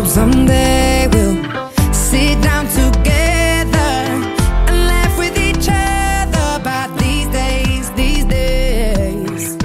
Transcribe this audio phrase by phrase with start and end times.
[0.00, 1.36] hope someday we'll
[1.92, 3.92] sit down together
[4.66, 9.58] and laugh with each other about these days, these days.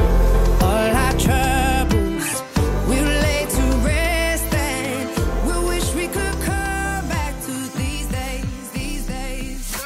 [0.60, 2.44] All our troubles
[2.86, 5.08] we'll lay to rest and
[5.48, 9.80] we'll wish we could come back to these days, these days.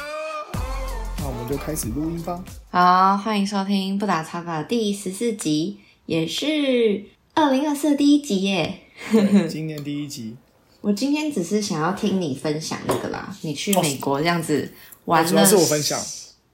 [1.20, 2.42] 那我们就开始录音吧。
[2.72, 7.04] 好，欢迎收听不打草稿第十四集，也是
[7.34, 8.80] 二零二四第一集耶。
[9.12, 10.36] 对 今年第一集，
[10.80, 14.72] 我今天只是想要听你分享那个啦，你去美国这样子
[15.06, 15.98] 玩了，主要是我分享。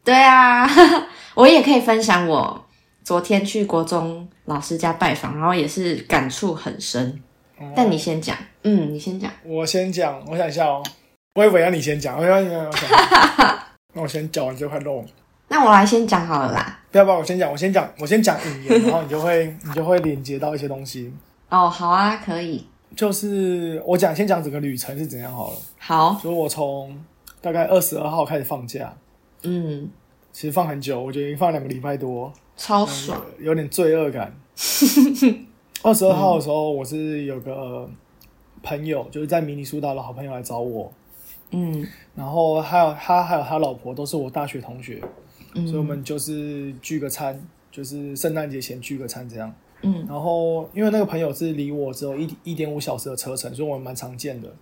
[0.05, 0.69] 对啊，
[1.35, 2.65] 我也可以分享我
[3.03, 7.21] 昨天去国中老师家拜访，然后也是感触很深。
[7.75, 9.31] 但你先讲，嗯，你先讲。
[9.43, 10.83] 我先讲，我想一下哦。
[11.35, 12.89] 我以为要你先讲，我要你我想。
[13.95, 15.05] 那我先讲完这块肉，
[15.49, 16.81] 那我来先讲好了啦。
[16.91, 21.11] 不要不要，我先讲，我先讲，我先讲引言，然后你就会你就会连接到一些东西。
[21.49, 22.67] 哦，好啊，可以。
[22.95, 25.57] 就是我讲，先讲整个旅程是怎样好了。
[25.79, 26.99] 好，就是我从
[27.41, 28.97] 大概二十二号开始放假，
[29.43, 29.89] 嗯，
[30.33, 33.21] 其实放很久，我觉得已经放两个礼拜多，超爽。
[33.39, 34.35] 有点罪恶感。
[35.83, 37.89] 二十二号的时候，我是有个
[38.63, 40.91] 朋友，就是在迷你苏达的好朋友来找我，
[41.51, 45.03] 嗯然后还有他还有他老婆都是我大学同学，
[45.55, 47.39] 嗯，所以我们就是聚个餐，
[47.71, 49.55] 就是圣诞节前聚个餐这样。
[49.87, 54.53] 嗯然后因为那个朋友是离我只有一一点五小时的车程，所以我们蛮常见的。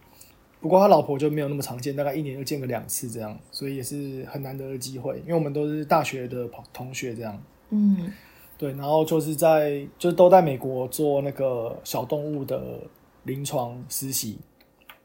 [0.61, 7.43] 不过他老婆就没有那么常见，大概一年就见个两次这样，所以也是很难得的机会，因为我们都是大学的朋同学这样。
[7.71, 8.11] 嗯
[8.57, 12.81] 对，然后就是在就是都在美国做那个小动物的
[13.25, 14.39] 临床实习，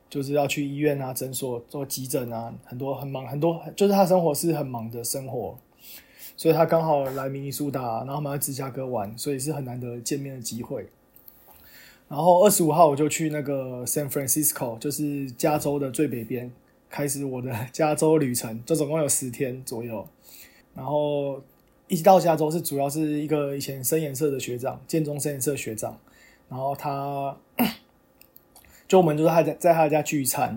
[0.09, 5.57] 就是要去医院啊、诊所做急诊啊，很多很忙，很多就是他生活是很忙的生活，
[6.39, 10.87] 所以他刚好来明尼苏达，然后我们在芝加哥玩，所以是很难得见面的机会。
[12.07, 16.49] 然后二十五号我就去那个 San Francisco，就是加州的最北边，
[16.89, 20.07] 开始我的加州旅程，就总共有十天左右。
[20.73, 21.43] 然后
[21.89, 25.99] 一直到加州是主要是一个以前深颜色的学长，建中深颜色学长，
[26.47, 27.35] 然后他
[28.87, 30.51] 就我们就是他在在他家聚餐，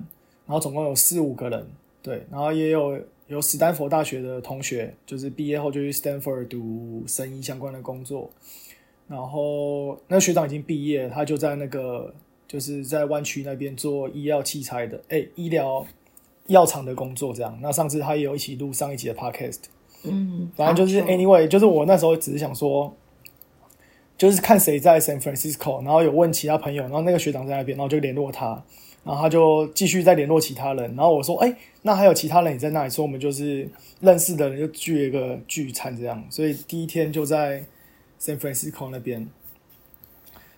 [0.47, 1.67] 然后总共有四五个人，
[2.01, 8.31] 对，然后也有有史丹佛大学的同学，就是毕业后就去 Stanford 读生医相关的工作，
[9.09, 12.15] 然后那个学长已经毕业，他就在那个
[12.47, 15.87] 就是在湾区那边做医药器材的，哎，医疗
[16.49, 17.59] 药厂的工作这样。
[17.63, 19.61] 那上次他也有一起录上一集的 podcast。
[20.05, 22.93] 嗯，反正就是 anyway，就是我那时候只是想说，
[24.19, 28.63] 就是看谁在 San Francisco，然后有问其他朋友，然后那个学长在那边，然后就联络他，
[29.05, 33.69] 然后他就继续再联络其他人，然后我说，哎、那还有其他人也在那里，所以我们就是
[34.01, 37.65] 认识的人就聚了一个聚餐这样，所以第一天就在
[38.21, 39.29] San Francisco 那边，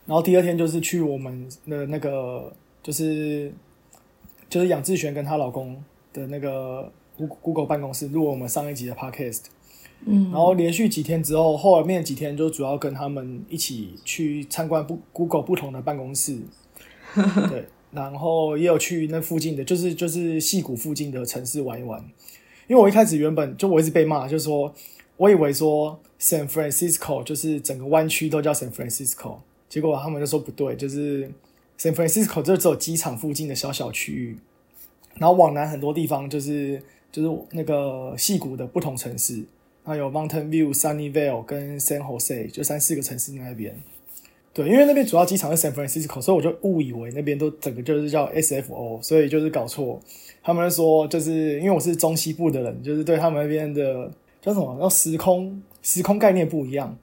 [0.06, 3.52] 然后第二天就是去我们的那个就是
[4.50, 5.82] 就是杨志璇跟她老公
[6.12, 9.44] 的那个 Google Google 办公室录我们上一集的 Podcast。
[10.06, 16.38] 嗯，然后连续几天之后，后面几天就主要跟他们一起去参观不 Google 不同的办公室，
[17.48, 22.02] 对，然后也有去那附近的，就是就是戏谷附近的城市玩一玩。
[22.66, 24.74] 因为我一开始原本就我一直被骂，就说
[25.16, 29.36] 我以为说 San Francisco 就是整个湾区都叫 San Francisco，
[29.68, 31.30] 结果他们就说不对，就是
[31.78, 34.38] San Francisco 就只有机场附近的小小区域，
[35.16, 36.82] 然后往南很多地方就是
[37.12, 39.44] 就是那个戏谷的不同城市。
[39.86, 43.78] 还有 Mountain View、Sunnyvale 跟 San Jose，就三四个城市那边。
[44.54, 50.00] 对，因为那边主要机场是 San Francisco，所以我就误以为那边都整个就是叫 SFO，所以就是搞错。
[50.44, 54.08] 他们说，就是因为我是中西部的人，就是对他们那边的
[54.40, 56.96] 叫什么，叫时空时空概念不一样。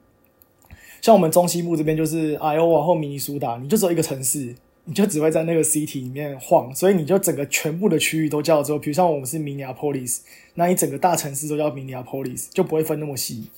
[1.01, 10.19] 像我们中西部这边就是 Iowa 或明尼苏达，你就只有一个城市，你就只会在那个 city 里面晃，所以你就整个全部的区域都叫做，比如像我们是 Minneapolis，
[10.53, 13.49] 那你整个大城市都叫 Minneapolis，就不会分那么细。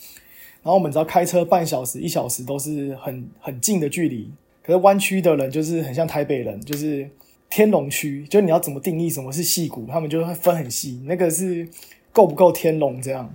[0.63, 4.31] 然后我们只要开车半小时、一小时都是很很近的距离，
[4.63, 7.07] 可是湾区的人就是很像台北人，就是
[7.49, 11.67] 天龙区，就你要怎么定义什么是细谷，他们就会分很细，那个是
[12.13, 13.29] 够不够天龙这样。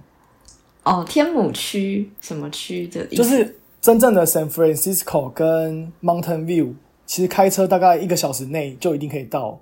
[0.85, 3.05] 哦，天母区什么区的？
[3.09, 6.73] 就是真正的 San Francisco 跟 Mountain View，
[7.05, 9.61] 其实开车大概一个小时内就一定可以到，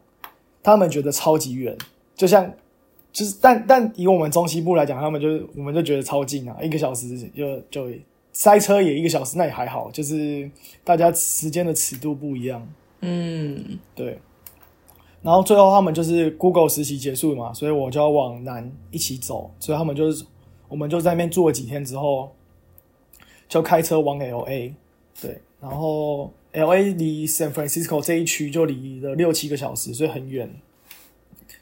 [0.63, 1.77] 他们觉得超级远，
[2.15, 2.53] 就像
[3.17, 7.91] 就是但但以我们中西部来讲，他们就是我们就觉得超近啊，一个小时就就
[8.31, 10.51] 塞车也一个小时，那也还好，就是
[10.85, 12.69] 大家时间的尺度不一样。
[13.01, 14.19] 嗯对，
[15.23, 20.23] 然后最后他们就是 Google 实习结束嘛，所以我就要往南一起走，所以他们就是
[20.69, 22.31] 我们就在那边住了几天之后，
[23.49, 24.75] 就开车往 L A，
[25.23, 30.55] 对，然后 L A 离 San Francisco 这一区就离了六七个小时，所以很远。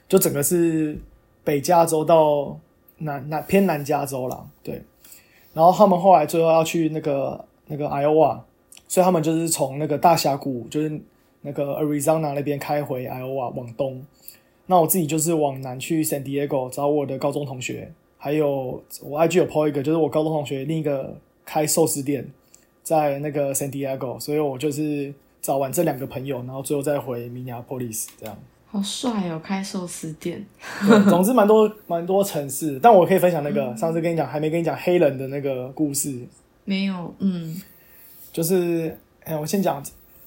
[0.09, 0.99] 就整个是
[1.44, 2.58] 北加州到
[2.99, 4.82] 南南偏南加州啦，对。
[5.52, 8.41] 然后他们后来最后要去那个那个 Iowa，
[8.88, 11.00] 所以他们就是从那个大峡谷，就是
[11.43, 14.05] 那个 Arizona 那边开回 Iowa 往东。
[14.67, 21.14] 那我自己就是往南去 San Diego 找我的高中同学，还有我 IG 有 po 一个，就是我高中同学另一个
[21.44, 22.26] 开寿司店
[22.82, 25.12] 在那个 San Diego，所以我就是
[25.43, 28.37] 找完这两个朋友，然后最后再回 Minneapolis 这样。
[28.75, 30.44] 好帅哦，开寿司店。
[31.09, 36.19] 总之蛮多 蛮多城市，但我可以分享那个、上次跟你讲还没跟你讲黑人的那个故事，
[36.65, 37.55] 没有，嗯
[38.32, 39.81] 就是哎，我先讲，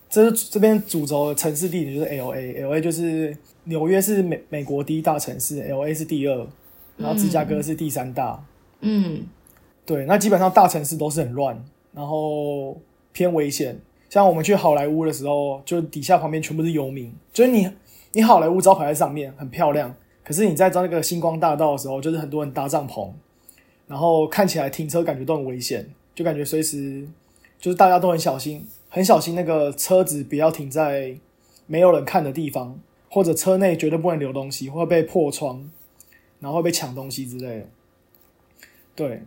[0.10, 3.36] 这是这边主轴的城市地点就是 L A，L A 就是
[3.66, 6.48] 纽约是美美国第一大城市，L A 是第二，
[6.96, 8.42] 然后芝加哥是第三大。
[8.80, 9.24] 嗯
[9.86, 11.62] 对，那基本上大城市都是很乱，
[11.94, 12.80] 然后
[13.12, 13.78] 偏危险。
[14.10, 17.70] 像我们去好莱坞的时候，就底下旁边全部是游民，就是你
[18.14, 19.94] 你好莱坞招牌在上面很漂亮，
[20.24, 23.12] 可是你在那个星光大道的时候，就是很多人搭帐篷，
[23.88, 27.08] 然后看起来停车感觉都很危险，就感觉随时
[27.60, 31.16] 就是大家都很小心，很小心那个车子不要停在
[31.66, 35.70] 没有人看的地方，或者车内绝对不能留东西，会被破窗，
[36.40, 37.66] 然后被抢东西之类的。
[38.96, 39.22] 对，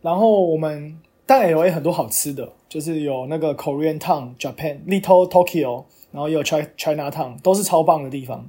[0.00, 8.48] 然后我们但 L A 很多好吃的，就是有那个 Korean Town、Japan、Little Tokyo，然后也有 China China Town，都是超棒的地方。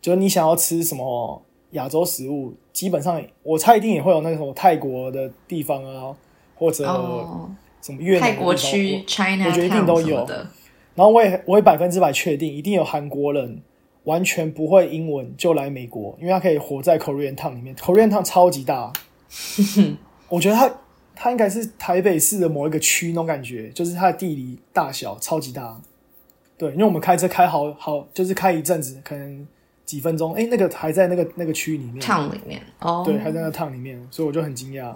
[0.00, 1.42] 就是你想要吃什么
[1.72, 6.14] 亚洲食物，基本上我猜一定也会有那个什么泰国的地方啊，
[6.54, 7.50] 或者哦，
[7.82, 10.46] 什么越南泰国区 China 我觉得一定都有的。
[10.94, 13.60] 然后我也我也百分之百确定，一定有韩国人
[14.04, 17.74] 完全不会英文就来美国，因为他可以活在 Korean Town 里面。
[17.74, 18.92] Korean Town 超级大，
[20.30, 20.72] 我觉得他
[21.16, 25.80] 他应该是台北市的某一个区那种感觉，就是它的地理大小超级大。
[26.58, 29.46] 对，因为我们开车开好好，就是开一阵子，可能
[29.84, 34.94] 几分钟，哎，那个还在那个那个区里面，town 里面哦，对，还在那个 town 里面，所以我就很惊讶。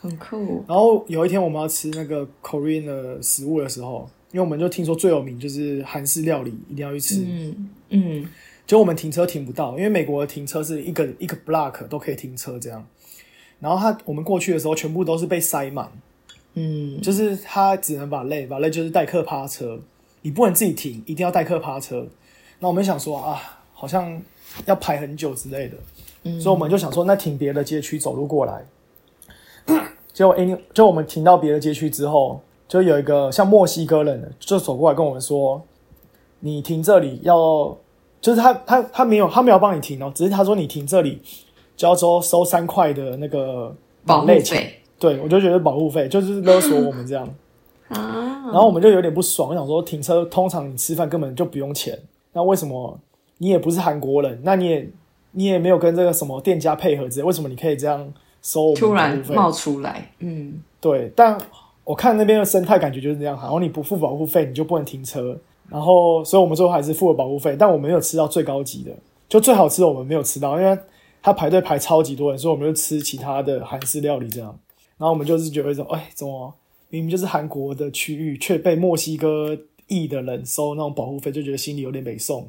[0.00, 0.64] 很酷。
[0.68, 7.24] 然后有一天我们要吃那个 Korean 的食物的时候，因为我们就听说最有名就是韩式料理，一定要去吃。
[7.26, 8.28] 嗯嗯，
[8.64, 12.86] 结果我们停车停不到，因为美国的停车是一个一个 block 都可以停车这样。
[13.58, 15.90] 然后他我们过去的时候，全部都是被塞满，
[16.54, 19.80] 嗯，就是他只能把累，把累就是代客趴车，
[20.22, 22.06] 你不能自己停，一定要代客趴车。
[22.58, 24.20] 那我们想说啊，好像
[24.66, 25.76] 要排很久之类的，
[26.24, 28.64] 嗯所以我们就想说，那停别的街区走路过来。
[30.12, 35.62] 结果 any 就我们停到别的街区之后，就有一个像墨西哥人的就走过来跟我们说，
[36.40, 37.76] 你停这里要，
[38.20, 41.22] 就是他他他没有他没有帮你停哦，只是他说你停这里
[41.76, 43.72] 就要收收三块的那个
[44.04, 44.26] 保护。
[44.26, 47.28] 费对，我就觉得保护费就是勒索我们这样，
[47.88, 51.98] 啊，然后我们就有点不爽，我想说停车通常你吃饭根本就不用钱，
[52.32, 52.98] 那为什么
[53.38, 54.90] 你也不是韩国人，那你也
[55.32, 58.12] 你也没有跟这个什么店家配合之类，为什么你可以这样
[58.42, 58.92] 收突？
[58.92, 61.38] 然冒出来，嗯对，但
[61.84, 65.38] 我看那边的生态感觉就是这样，然后你不付保护费你就不能停车，
[65.68, 68.92] 然后所以我们最后还是付了保护费，但我们没有吃到最高级的，
[69.28, 70.78] 就最好吃的我们没有吃到，因为
[71.22, 74.56] 他排队排超级多人，所以我们就吃其他的韩式料理这样，
[74.96, 76.52] 然后我们就是觉得说，哎，怎么
[76.90, 79.56] 明明就是韩国的区域，却被墨西哥
[79.86, 82.48] 裔的人收那种保护费，就觉得心里有点北宋。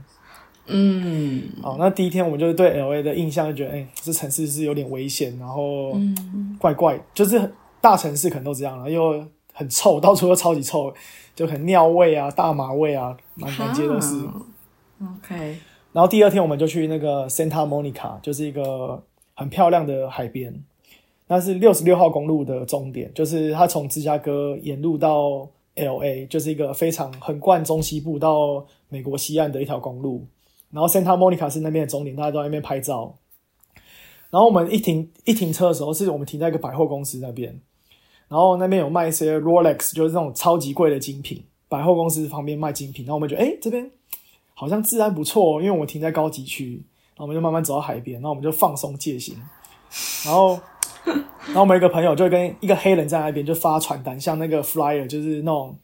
[0.67, 1.43] 嗯。
[1.61, 10.93] 好，那第一天我们就是对 L A 的印象就觉得，哎、这城市是有点危险，然后嗯，怪怪，就是大城市可能都这样，然后又很臭，到处都超级臭，
[11.35, 14.15] 就很尿味啊、大麻味啊，满满街都是。
[14.25, 14.41] 啊
[15.01, 15.57] OK，
[15.93, 19.01] 然后第二天我们就去那个 Santa Monica，就是一个
[19.33, 20.53] 很漂亮的海边，
[21.31, 30.25] 那是六十六号公路的终点，就是它从芝加哥沿路到 L A，就是一个非常横贯中西部到美国西岸的一条公路。
[30.71, 33.15] 然后 Santa Monica 是那边的终点，大家都在那边拍照。
[34.31, 37.59] 然后我们一停一停车的时候，是我们停在一个百货公司那边，
[38.27, 43.05] 然后那边有卖一些 Rolex，就是这种超级贵的精品，百货公司旁边卖精品。
[43.05, 43.89] 然后我们觉得，哎，这边
[44.55, 46.83] 好像治安不错、因为我们停在高级区，
[47.15, 49.35] 然后我们就慢慢走到海边，然后我们就放松戒心，
[50.25, 50.59] 然后，
[51.47, 55.75] 然后我们一个朋友就跟一个黑人在那边就发传单，像那个 flyer，就是那种，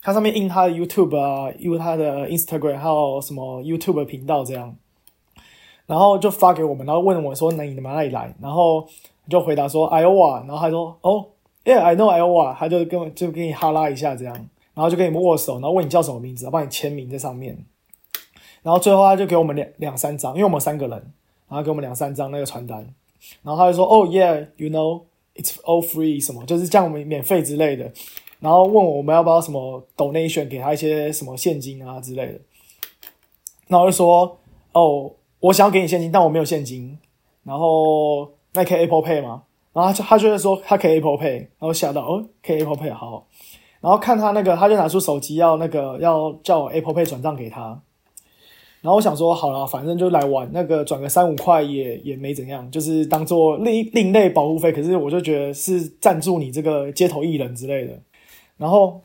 [0.00, 4.74] 它上面印他的 YouTube 啊，印他的 Instagram，还有什么 YouTube 频道这样，
[5.86, 8.86] 然后就发给我们，然后问我说：“那你们哪里来？”然后
[9.28, 11.26] 就回答说 Iowa，然后他说：“哦
[11.64, 14.34] ，Yeah，I know Iowa。”他就跟就给你哈拉一下这样，
[14.74, 17.58] 然后就跟你们握手，然后问你叫什么名字，帮你签名在上面。
[18.62, 21.12] 然后最后他就给我们两两三张，因为我们三个人，
[21.48, 22.86] 然后给我们两三张那个传单，
[23.42, 25.02] 然后他就说：“哦、yeah，you know
[25.34, 27.90] it's all free 什么，就是这样我们免费之类的。”
[28.40, 32.40] 然后问我们要不要什么 donation 给他一些什么现金啊之类的。
[33.68, 34.38] 然后我就说
[34.72, 36.98] 哦，我想要给你现金，但我没有现金。
[37.44, 39.42] 然后那可以 Apple Pay 吗？
[39.72, 43.26] 然后他就他就会说他可以 Apple Pay，然后吓到哦，可以 Apple Pay 好。
[43.80, 47.80] 然后看他那个，他就拿出手机要那个要叫我 Apple Pay 转账给他。
[48.82, 54.72] 然后我想说好了，反正就来玩，那个转个三五块也也没怎样，就是当做另另类保护费。
[54.72, 57.96] 可是我就觉得是赞助你这个街头艺人之类的。
[58.56, 59.00] 然后，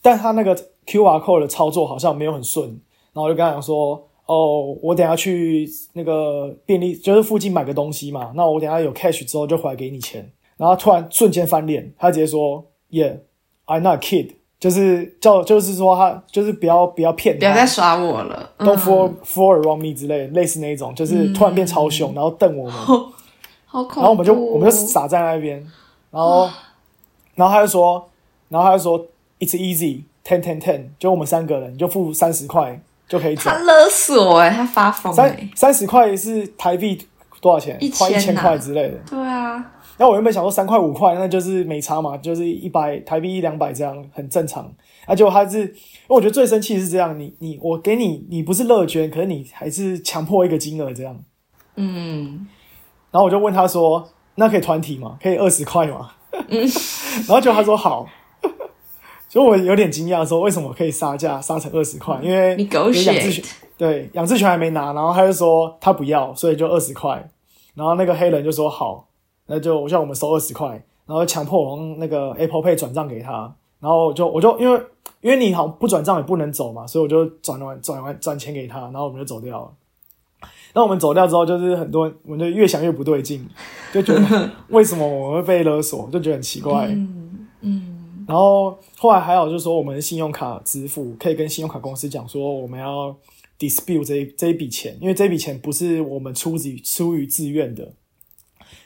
[0.00, 2.66] 但他那个 QR code 的操作好像没有很顺，
[3.12, 10.32] 然后我就跟他讲说，哦，我等下去那个便利，就是附近买个东西嘛，那我等下有 cash 之后就回来给你钱。
[10.56, 14.30] 然后突然瞬间翻脸，他直接说，Yeah，I'm not a kid，
[14.62, 18.48] 就是叫就是说他就是不要不要骗他，不要再耍我了。
[18.60, 18.78] Don't 嗯。
[18.78, 22.72] fool fool around me 之类的，类似那一种，就是突然变超凶，然后瞪我们，
[23.66, 24.00] 好恐怖。
[24.00, 25.58] 然后我们就我们就傻在那边，
[26.12, 26.48] 然后
[27.34, 28.08] 然后他就说，
[28.50, 29.04] 然后他就说
[29.40, 37.04] It's easy ten ten ten，就我们三个人，你就付三十块就可以走他，勒索哎、他发疯哎、三三十块是台币
[37.40, 37.76] 多少钱？
[37.80, 38.98] 一千块之类的。
[39.10, 44.68] 对啊，然后我原本想说三块五块，那就是没差嘛，就是一百台币一两百这样，很正常。
[45.06, 45.72] 而且他是，因为
[46.08, 51.16] 我觉得最生气的是这样，你你我给你，你不是乐捐，可是你还是强迫一个金额这样。
[51.76, 52.48] 嗯，
[53.12, 55.16] 然后我就问他说：“那可以团体吗？
[55.22, 56.10] 可以二十块吗？”
[56.42, 58.08] 然后就他说好。
[59.28, 62.18] 所以我有点惊讶，说为什么可以杀价杀成二十块？
[62.20, 63.44] 因为你养志血权，
[63.78, 67.30] 对养殖权还没拿，然后他就说他不要，所以就二十块。
[67.74, 69.06] 然后那个黑人就说好，
[69.46, 70.70] 那就我叫我们收二十块，
[71.06, 73.54] 然后强迫我用那个 Apple Pay 转账给他。
[73.80, 74.80] 然后我就我就因为
[75.20, 79.70] 因为你好像不转账也不能走嘛，所以我就转完转完转钱给他，然后我们就走掉了。
[80.74, 83.44] 那我们走掉之后，就是很多人我们就越想越不对劲，
[83.92, 86.86] 就觉得 为什么我们会被勒索，就觉得很奇怪。
[86.86, 93.14] 嗯嗯，然后后来还有就是说，我们信用卡支付可以跟信用卡公司讲说，我们要
[93.58, 97.92] dispute 这一这一笔钱，因为这笔钱不是我们出自出于自愿的。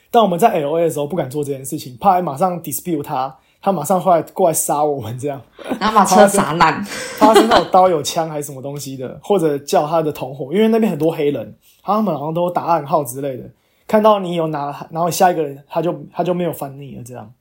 [0.09, 5.41] 但我们在 L A 的时候不敢做这件事情，怕马上 dispute 他，他马上后来过来杀我们这样。
[5.79, 6.85] 然后把车砸烂，
[7.19, 13.43] 他身上有刀有枪还是什么东西的，或者叫他的同伙，因为那边很多黑人，他们好像都打暗号之类的，
[13.87, 17.31] 看到你有拿，然后下一个人他就他就没有翻你了这样。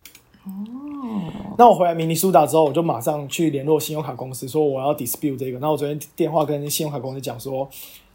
[0.44, 0.50] 哦，
[1.56, 5.58] 那我回来明尼苏达之后，我就马上去联络信用卡公司，说我要 dispute 这个。
[5.60, 7.68] 那我昨天电话跟信用卡公司讲说，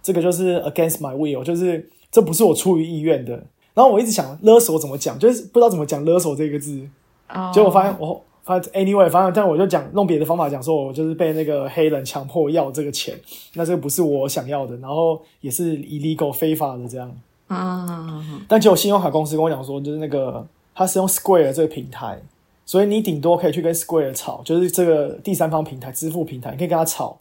[0.03, 3.41] 这个就是 against my will，就是这不是我出于意愿的。
[3.73, 6.87] 然后我一直想勒索怎么讲，就是不知道怎么讲勒索这个字。
[7.29, 13.17] 哦结果我发现我发现 anyway，反正但我就讲用别的方法讲，说我就是被那个黑人强迫要这个钱，
[13.53, 17.11] 那这个不是我想要的，然后也是 illegal 非法的这样。
[17.47, 22.21] 啊，但结果信用卡公司跟我讲说，就是那个他是用 Square 这个平台，
[22.65, 27.19] 所以你顶多可以去跟 Square 吵，就是这个第三方平台支付平台，你可以跟他吵。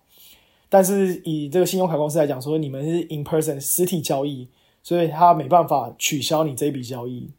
[0.69, 4.47] 但是以这个信用卡公司来讲，说你们是 in person 实体交易，
[4.83, 7.31] 所以他没办法取消你这一笔交易。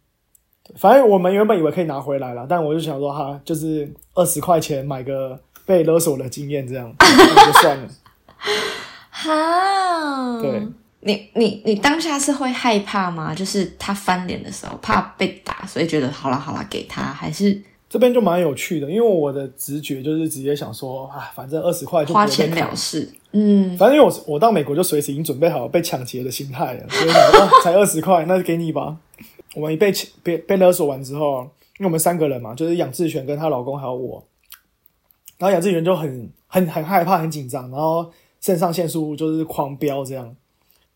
[0.76, 7.90] 反正我们原本以为可以拿回来了，但我就想说，哈，就是二十块钱买个被勒索的经验，这样那就算了。
[9.10, 10.66] 哈，对，
[11.02, 13.36] 你你你当下是会害怕吗？
[13.36, 23.12] 就是他翻脸的时候，怕被打，所以觉得好了好了给他，还是这边就蛮有趣的，因为我的直觉就是直接想说，啊，反正二十块就不会被花钱了事？
[23.34, 28.98] 嗯，反正因为我我到美国就随时已经准备好被抢劫的心态了，所以想说、哦、 才二十块，那就给你吧。
[29.56, 29.92] 我们一被
[30.24, 31.42] 被被勒索完之后，
[31.80, 34.24] 因为我们三个人嘛，就是杨志全跟她老公还有我，
[35.38, 40.36] 然后杨志全就很很很害怕、很紧张，然后肾上腺素就是狂飙这样。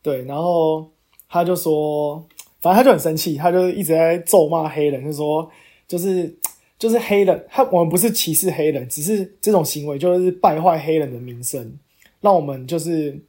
[0.02, 0.86] 对，然后
[1.28, 2.24] 他就说，
[2.60, 5.50] 反正他就很生气，他就一直在咒骂黑人，就说
[5.88, 6.34] 就是
[6.78, 11.78] 就是黑人，他我们不是歧视黑人，只是这种行为就是败坏黑人的名声，
[12.26, 13.22] 让我们就是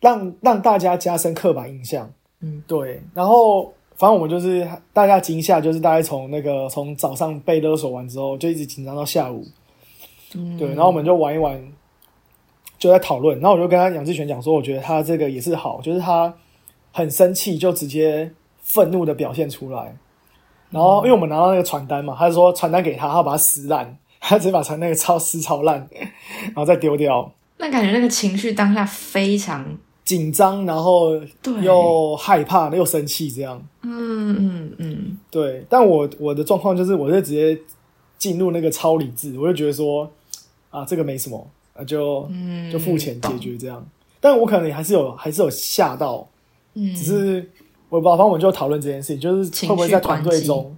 [0.00, 2.12] 让让大家加深刻板印象。
[2.40, 3.72] 嗯，对，然后。
[3.98, 9.44] 反正我们就是大家惊吓，就是大概从那个从早上被勒索完之后，就一直紧张到下午。
[10.36, 11.60] 嗯对，然后我们就玩一玩，
[12.78, 13.40] 就在讨论。
[13.40, 16.32] 然后我就跟他杨志全讲说，我觉得他这个也是好，就是他
[16.92, 19.96] 很生气，就直接愤怒的表现出来。
[20.70, 25.88] 然后因为我们拿到那个传单嘛，他就说传单给他，他把它撕烂，他直接把传那个超撕超烂，
[26.44, 27.32] 然后再丢掉。
[27.58, 29.66] 那感觉那个情绪当下非常，
[30.04, 31.20] 紧张，然后
[31.60, 33.60] 又害怕又生气，这样。
[33.82, 37.58] 嗯嗯嗯，对，但我我的状况就是，我就直接
[38.16, 40.10] 进入那个超理智，我就觉得说，
[40.70, 43.84] 啊，这个没什么，啊，就嗯就付钱解决这样。
[44.20, 46.26] 但我可能也还是有还是有吓到，
[46.74, 47.50] 嗯，只是
[47.88, 50.76] 我反正我们就讨论这件事情，就是会不会在团队中，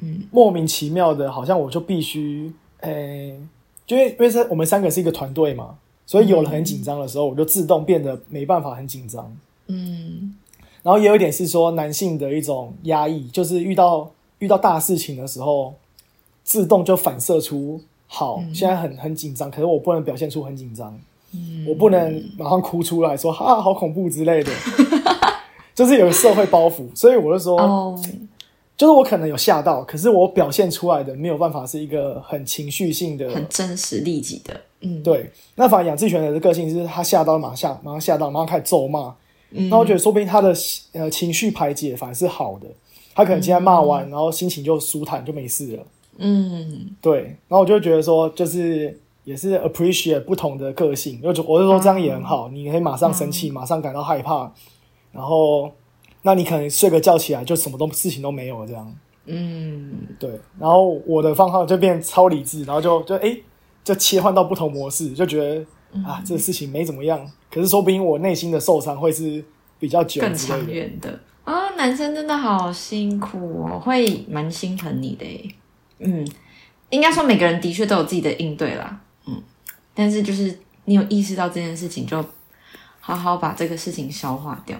[0.00, 3.38] 嗯，莫名其妙的，好像我就必须诶、
[3.86, 5.76] 就因为因为是我们三个是一个团队嘛，
[6.12, 9.34] 所以有了很紧张的时候，我就自动变得没办法很紧张。
[9.68, 10.34] 嗯。
[10.82, 15.72] 然后也有一点是说男性的一种压抑，就是遇到遇到大事情的时候，
[16.44, 20.94] 自动就反射出好，现在很很紧张，可是我不能表现出很紧张，
[21.32, 21.64] 嗯。
[21.66, 24.52] 我不能马上哭出来说啊好恐怖之类的，
[25.74, 27.98] 就是有社会包袱，所以我就说，哦，
[28.76, 35.30] 就是我可能有吓到，可是我表现出来的没有办法是一个很情绪性的，很真实利己的，嗯，对。
[35.54, 39.14] 那反而养志全的个性是他吓到马上吓，马上吓到，马上开始咒骂，
[39.50, 40.54] 嗯那我觉得说不定他的
[40.92, 42.66] 呃情绪排解反而是好的，
[43.14, 45.82] 他可能今天骂完，然后心情就舒坦就没事了。
[46.18, 54.52] 嗯对，然后我就觉得说，就是也是 appreciate 不同的个性，就我就说这样也很好，你可以马上生气，马上感到害怕，
[55.10, 55.70] 然后
[56.22, 58.94] 那你可能睡个觉起来就什么都事情都没有了这样。
[59.26, 63.36] 嗯对，然后我的方法就变超理智，然后就就哎
[63.84, 65.64] 就切换到不同模式，就觉得
[66.04, 69.44] 啊这个事情没怎么样，可是说不定我内心的受伤会是
[69.78, 70.66] 比较久更长。
[70.66, 75.54] 远的啊、男生真的好辛苦哦，会蛮心疼你的诶。
[75.98, 76.26] 嗯，
[76.90, 79.42] 应该说每个人的确都有自己的应对啦，嗯，
[79.92, 82.24] 但是就是你有意识到这件事情，就
[83.00, 84.78] 好好把这个事情消化掉，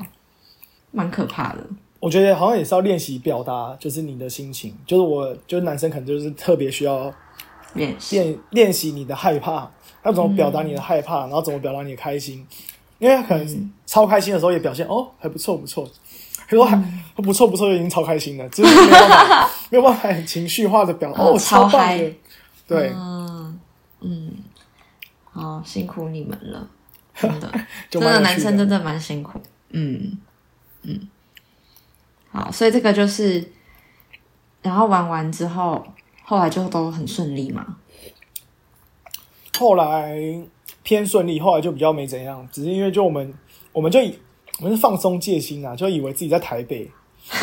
[0.93, 1.67] 蛮可怕的。
[1.99, 7.13] 我觉得好像也是要练习表达，就是你的心情，就是我就是男生可能就是特别需要
[7.75, 9.71] 练习，练练习你的害怕，
[10.05, 12.47] 要怎么表达你的害怕，然后怎么表达你的开心，
[12.99, 15.85] 因为可能超开心的时候也表现哦还不错不错，
[16.49, 16.77] 可是我还、
[17.17, 22.13] 不错不错就已经超开心了，就是没有办法没有办法很情绪化的表达哦哦超嗨的，
[22.67, 23.59] 对，嗯。
[24.05, 24.33] 嗯，
[25.31, 26.69] 好辛苦你们了，
[27.15, 27.49] 真的。
[27.89, 28.19] 就真的。
[28.19, 30.19] 男生真的蛮辛苦，嗯。
[30.83, 31.09] 嗯，
[32.33, 33.49] 好，所以这个就是，
[34.61, 35.87] 然后玩完之后，
[36.33, 37.77] 后来就都很顺利嘛，
[39.59, 40.19] 后来
[40.83, 43.35] 偏顺利，后来就比较没怎样，只是因为就我们
[43.71, 44.19] 我们就以
[44.59, 46.91] 我们是放松戒心啊，就以为自己在台北，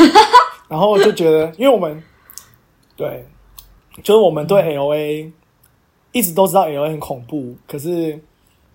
[0.67, 2.03] 然后就觉得，因为我们
[2.95, 3.27] 对，
[4.01, 5.31] 就是我们对 L A
[6.11, 8.19] 一直都知道 L A 很恐怖，可是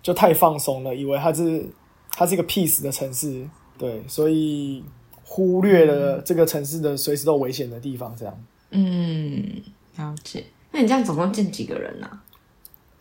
[0.01, 1.69] 就太放松了，以为它是
[2.11, 3.45] 它是一个 peace 的城市，
[3.77, 4.81] 对，所以
[5.25, 8.43] 忽略了这个城市的随时都危险的地方，这样。
[8.71, 9.61] 嗯，
[9.97, 10.45] 了解。
[10.71, 12.21] 那你这样总共见几个人啊？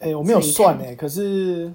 [0.00, 1.72] 哎、我没有算趟哎、可是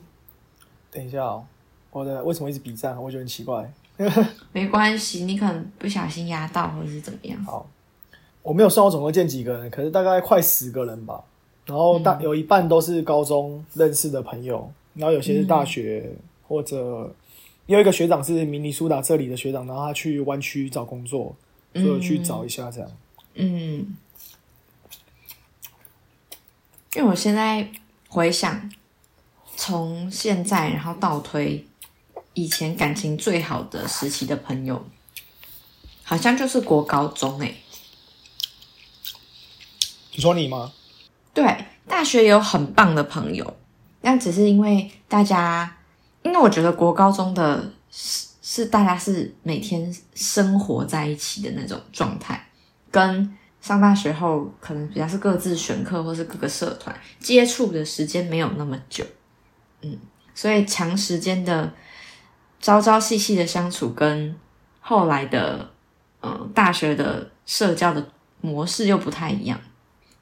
[0.92, 1.44] 等一下哦，
[1.92, 3.02] 我的为什么一直比赞？
[3.02, 3.72] 我觉得很奇怪。
[4.54, 7.44] 没关系，你可能不小心压到，或者是怎么样。
[7.44, 7.70] 好，
[8.42, 11.24] 我没有算我总共见几个人，可是大概快十个人吧。
[11.66, 16.12] 然后大、有一半都是高中认识的朋友，然后有些是大学、
[16.48, 17.14] 或者
[17.66, 21.36] 也有一个学长是明尼苏达这里的学长，然后他去湾区找工作，
[21.74, 22.90] 所以我去找一下这样。
[23.36, 23.96] 嗯，
[26.96, 27.70] 因为我现在
[28.08, 28.70] 回想，
[29.56, 31.68] 从现在然后倒推
[32.34, 34.84] 以前感情最好的时期的朋友，
[36.04, 37.56] 好像就是国高中诶、
[40.14, 40.74] 你说你吗？
[41.32, 43.56] 对，大学也有很棒的朋友，
[44.02, 45.78] 但只是因为大家，
[46.24, 52.50] 因为我觉得国高中的是是大家是每天生活在一起的那种状态，
[52.90, 59.04] 跟上大学后可能比较是各自选课或是各个社团接触的时间没有那么久，
[59.82, 59.98] 嗯，
[60.34, 61.72] 所以长时间的
[62.62, 64.36] 朝朝夕夕的相处，跟
[64.80, 65.70] 后来的
[66.22, 68.06] 嗯、呃大学的社交的
[68.42, 69.60] 模式又不太一样。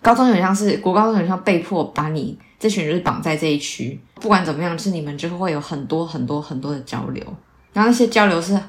[0.01, 7.23] 高中很像是国高中有点像被迫把你这群人绑在这一区，不管怎么样，就是你们就会有很多很多很多的交流，
[7.73, 8.59] 然后那些交流是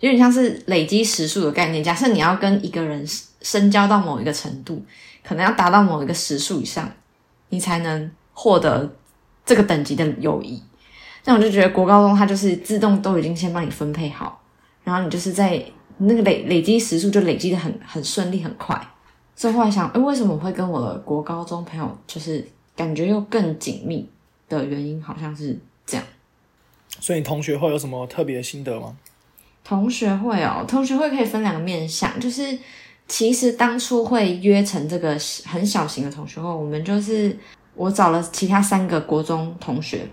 [0.00, 1.82] 有点像是累积时数的概念。
[1.82, 3.06] 假设你要跟一个人
[3.40, 4.84] 深交到某一个程度，
[5.22, 6.90] 可能要达到某一个时数以上，
[7.48, 8.94] 你才能获得
[9.46, 10.62] 这个等级的友谊。
[11.24, 14.42] 那我就觉得国高中它就是自动都已经先帮你分配好，
[14.82, 15.64] 然后你就是在
[15.96, 18.78] 那个累累积时数就累积的很很顺利很快。
[19.34, 24.08] 所以后来想，哎，为什么会跟我的国高中朋友就是感觉又更紧密
[24.48, 26.06] 的原因，好像是这样。
[27.00, 28.96] 所以你同学会有什么特别的心得吗？
[29.64, 32.56] 同学会哦，同学会可以分两个面向，就是
[33.08, 37.36] 其实当初会约成这个很小型的同学会，我们就是
[37.74, 40.06] 我找了其他三个国中同学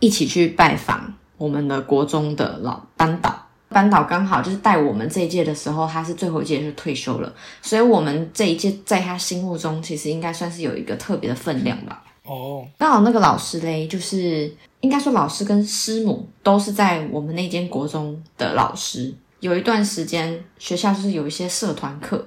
[0.00, 3.38] 一起去拜访我们的国中的老班导。
[3.68, 7.32] 班导刚好就是带我们这一届的时候，他是最后一届就退休了，
[7.62, 12.04] 所以我们这一届在他心目中其实应该算是有一个特别的分量吧。
[12.24, 19.12] 哦，刚好那个老师嘞，就是应该说老师跟师母都是在我们那间国中的老师。
[19.40, 22.24] 有一段时间学校就是有一些社团课，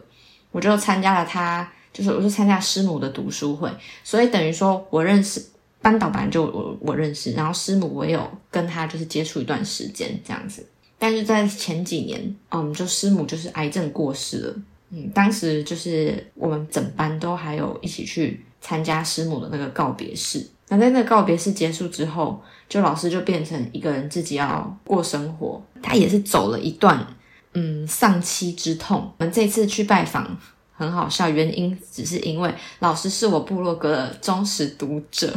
[0.51, 3.71] 我就参加了他就是我就参加师母的读书会，
[4.03, 5.41] 所以等于说我认识
[5.81, 8.19] 班导本来就我我认识，然后师母我有
[8.51, 10.65] 跟他就是接触一段时间这样子，
[10.97, 14.55] 但是在前几年，嗯，就师母就是癌症过世了，
[14.89, 20.45] 嗯，当时就是我们整班都还有一起去参加师母的那个告别式。
[20.69, 27.05] 那在那个告别式结束之后，就老师就变成一个人自己要过生活，他也是走了一段
[27.53, 29.11] 嗯丧妻之痛。
[29.17, 30.35] 我们这次去拜访
[30.73, 35.31] 很好笑，原因只是因为老师是我部落格的忠实读者，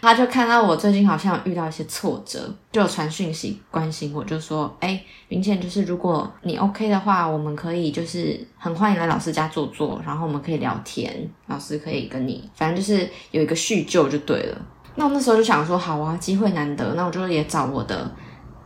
[0.00, 14.58] 他就看到我最近好像遇到一些挫折，就有传讯息关心我，就说：“哎，明倩，就是如果你 OK 的话，我们可以就是很欢迎来老师家坐坐，然后我们可以聊天，老师可以跟你，反正就是有一个叙旧就对了。”
[14.96, 18.10] 那我那时候就想说，好啊，机会难得，那我就也找我的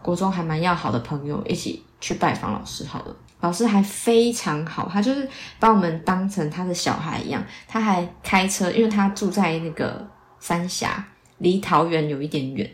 [0.02, 3.16] 国中还蛮要好的朋友一起去拜访老师好了。
[3.40, 5.28] 老师还非常好，他就是
[5.60, 10.02] 把我们当成他的小孩一样，他还开车，因为他住在那个
[10.38, 11.04] 三峡，
[11.38, 12.70] 离桃园有一点远，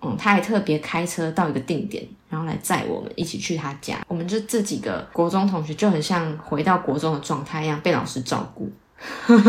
[0.00, 4.00] 嗯，他还特别开车到一个定点，然后来载我们一起去他家。
[4.08, 8.70] 我们就这几个国中同学就很像回到国中的状态一样，被老师照顾。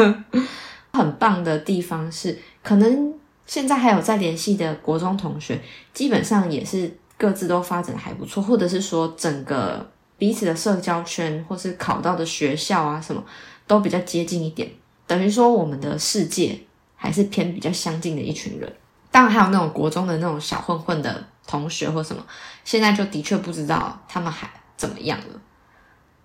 [0.94, 3.14] 很棒的地方是，可能
[3.46, 5.60] 现在还有在联系的国中同学，
[5.94, 13.24] 基本上也是各自都发展的还不错，或者是说整个彼此的社交圈，或是考到的学校啊什么，
[13.66, 14.70] 都比较接近一点。
[15.08, 16.60] 等于说，我们的世界
[17.02, 18.72] 还是偏比较相近的一群人。
[19.10, 22.24] 当然，还有那种国中的那种小混混的同学或什么，
[22.64, 25.42] 现在就的确不知道他们还怎么样了。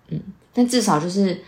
[0.09, 0.21] 嗯，
[0.53, 1.43] 但至少就是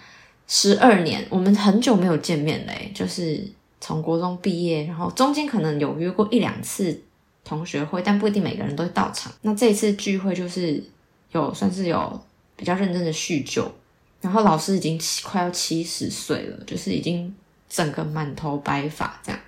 [0.47, 3.47] 十二年，我们很久没有见面嘞，就是
[3.79, 6.99] 从国中毕业，然后中间可能有约过一两次
[7.45, 9.31] 同学会，但不一定每个人都会到场。
[9.43, 10.83] 那这一次聚会就是
[11.31, 12.21] 有算是有
[12.57, 13.71] 比较认真的叙旧，
[14.19, 17.33] 然后老师已经七快要七十岁了，就是已经
[17.69, 19.39] 整个满头白发这样。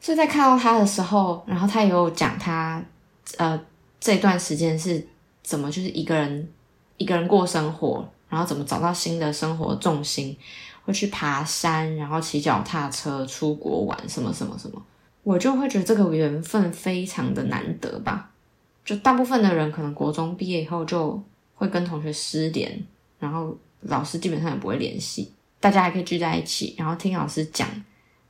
[0.00, 2.82] 所以在看到他的时候，然后他也有讲他
[3.38, 3.60] 呃
[4.00, 5.06] 这段时间是
[5.42, 6.48] 怎么就是一个人
[6.96, 10.36] 一个人过生活，然后怎么找到新的生活重心，
[10.84, 14.82] 会去爬山，然后骑脚踏车出国玩什么什么什么，
[15.22, 18.30] 我就会觉得这个缘分非常的难得吧。
[18.84, 21.18] 就大部分的人可能国中毕业以后就
[21.54, 22.84] 会跟同学失联，
[23.18, 25.32] 然后老师基本上也不会联系，
[25.64, 27.66] 大家还可以聚在一起，然后听老师讲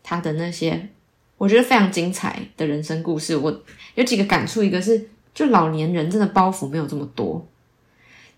[0.04, 0.88] 他的那些
[1.36, 3.36] 我觉得非常精彩的人生故事。
[3.36, 3.62] 我
[3.96, 7.44] 有几个感触，一个是就老年人真的包袱没有这么多。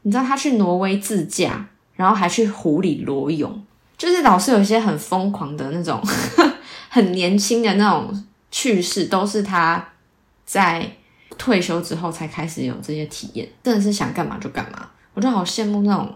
[0.01, 3.63] 你知道他去挪威自驾，然后还去湖里裸泳，
[3.99, 6.03] 就是老是有一些很疯狂的那种，
[6.89, 9.87] 很年轻的那种趣事，都是他
[10.47, 10.91] 在
[11.37, 14.89] 退休之后才开始有这些体验，真的是想干嘛就干嘛。
[15.13, 16.15] 我就好羡慕那种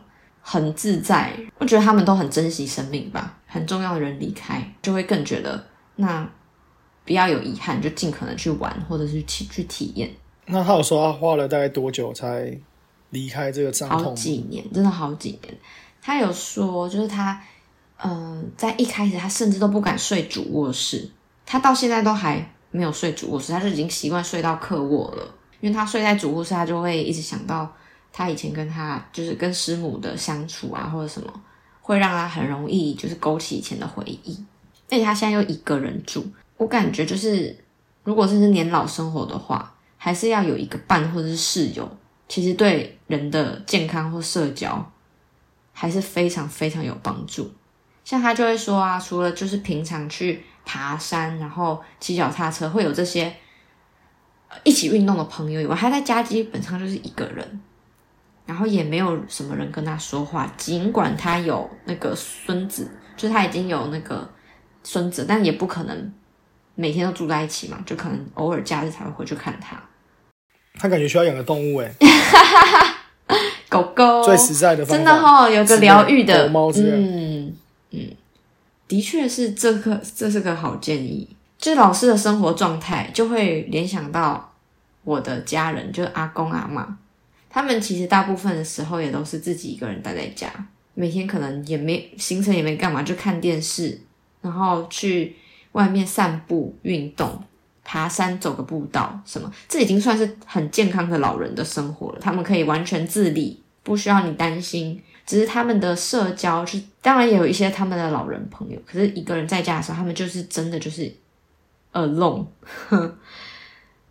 [0.51, 3.39] 很自在，我觉得他们都很珍惜生命吧。
[3.47, 6.29] 很重要的人离开，就会更觉得那
[7.05, 10.11] 不要有遗憾，就尽可能去玩，或者是去去体验。
[10.47, 12.53] 那他有说他花了大概多久才
[13.11, 14.13] 离开这个伤好痛？
[14.17, 15.57] 几年，真的好几年。
[16.03, 17.41] 他有说，就是他，
[18.03, 21.09] 嗯、在一开始他甚至都不敢睡主卧室，
[21.47, 25.33] 他到现在都还没有睡主卧室，他就已经习惯睡到客卧了。
[25.61, 27.73] 因为他睡在主卧室，他就会一直想到
[28.13, 31.33] 他以前跟他就是跟师母的相处啊，或者什么，
[31.81, 34.45] 会让他很容易就是勾起以前的回忆。
[34.91, 37.57] 而且他现在又一个人住，我感觉就是
[38.03, 41.89] 如果这是年老生活的话，还是要有一个伴或者是室友，
[42.29, 44.91] 其实对人的健康或社交
[45.73, 47.51] 还是非常非常有帮助。
[48.05, 53.33] 像他就会说啊，除了就是平常去爬山，然后骑脚踏车，会有这些
[54.65, 57.61] 一起运动的朋友以外，他在家基本上就是一个人，
[58.51, 60.53] 然后也没有什么人跟他说话。
[60.57, 64.29] 尽管他有那个孙子，就是他已经有那个
[64.83, 66.13] 孙子，但也不可能
[66.75, 69.81] 每天都住在一起嘛，就可能偶尔假日才会回去看他。
[70.75, 71.95] 他感觉需要养个动物哎，
[73.71, 74.97] 狗狗最实在的方法。
[74.97, 77.57] 真的哈、有个疗愈的狗猫之类的嗯
[77.93, 78.11] 嗯，
[78.89, 81.37] 的确是这个，这是个好建议。
[81.57, 84.53] 就是老师的生活状态，就会联想到
[85.05, 86.97] 我的家人，就是阿公阿妈，
[87.51, 90.49] 他们其实大部分的时候也都是自己一个人待在家，
[90.95, 94.01] 每天可能也没行程也没干嘛，就看电视，
[94.41, 95.37] 然后去
[95.73, 97.43] 外面散步、运动、
[97.85, 102.19] 爬山、走个步道什么，这已经算是很健康的老人的生活了。
[102.21, 105.03] 他们可以完全自理，不需要你担心。
[105.27, 111.13] 只是他们的社交是，当然也有一些他们的老人朋友，可是一个人在家的时候，他们就是真的就是
[111.93, 112.45] alone。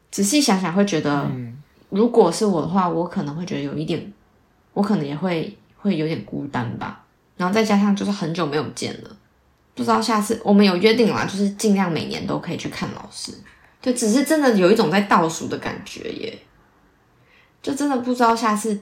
[0.09, 1.29] 仔细想想，会觉得，
[1.89, 4.13] 如果是我的话，我可能会觉得有一点，
[4.73, 7.03] 我可能也会会有点孤单吧。
[7.37, 9.09] 然后再加上就是很久没有见了，
[9.73, 13.33] 不知道下次我们有约定啦，就是尽量每年都可以去看老师。
[13.81, 16.37] 对，只是真的有一种在倒数的感觉耶，
[17.63, 18.77] 就真的不知道下次，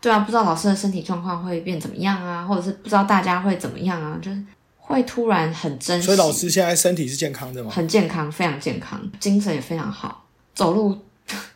[0.00, 4.44] 对啊，不知道老师的身体状况会变怎么样啊，或者是不知道大家会怎么样啊，就是
[4.76, 6.06] 会突然很珍惜。
[6.06, 7.70] 所以老师现在身体是健康的吗？
[7.70, 10.98] 很健康，非常健康，精神也非常好，走路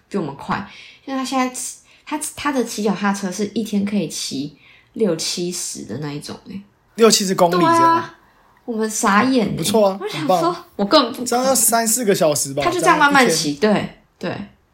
[0.09, 0.69] 比我们快。
[1.05, 4.57] 因为他现在骑他他的骑脚踏车是一天可以骑
[4.95, 6.61] 六七十的那一种哎，
[6.95, 8.19] 六七十公里对这样，啊，
[8.64, 9.53] 我们傻眼欸。
[9.53, 12.62] 不错啊我想说，我根本不，这样要三四个小时吧？
[12.64, 14.31] 他就这样慢慢，骑，对对，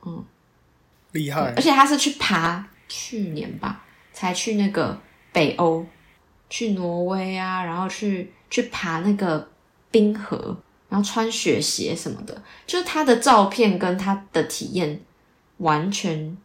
[0.07, 0.25] 嗯。
[1.12, 1.53] 厉害。
[1.57, 1.61] 而。
[1.62, 4.99] 且他是去爬，去年吧才去那个
[5.33, 5.85] 北欧，
[6.49, 9.49] 去挪威啊，然后去去爬那个
[9.90, 10.57] 冰河，
[10.88, 15.01] 然后穿雪鞋什么的，就是他的照片跟他的体验
[15.62, 16.37] 完全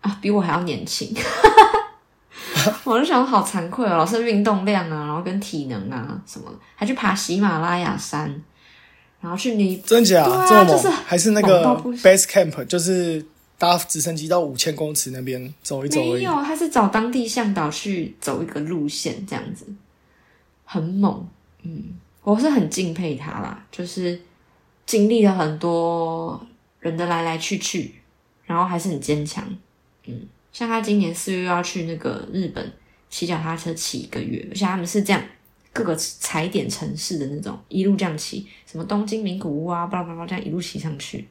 [0.00, 1.14] 啊比我还要年轻。
[2.84, 8.42] 我就想好惭愧哦，老师的运动量啊，然后跟体能啊什么，还去爬喜马拉雅山，
[9.20, 10.68] 然后去尼真假、这么猛？
[10.68, 11.64] 就是还是那个
[12.02, 13.24] base camp，就是
[13.56, 16.00] 搭直升机到五千公尺那边走一走。
[16.00, 19.66] 没有，他是找当地向导去走一个路线，这样子
[20.64, 21.26] 很猛。
[21.62, 24.20] 嗯，我是很敬佩他啦，就是
[24.84, 26.44] 经历了很多
[26.80, 27.99] 人的来来去去，
[28.50, 29.44] 然后还是很坚强。
[30.06, 32.72] 嗯，像他今年四月要去那个日本
[33.08, 35.22] 骑脚踏车骑一个月，而且他们是这样
[35.72, 41.28] 各个踩点城市的那种，一路这样骑，什么东京名古屋啊，巴拉巴拉这样一路骑上去。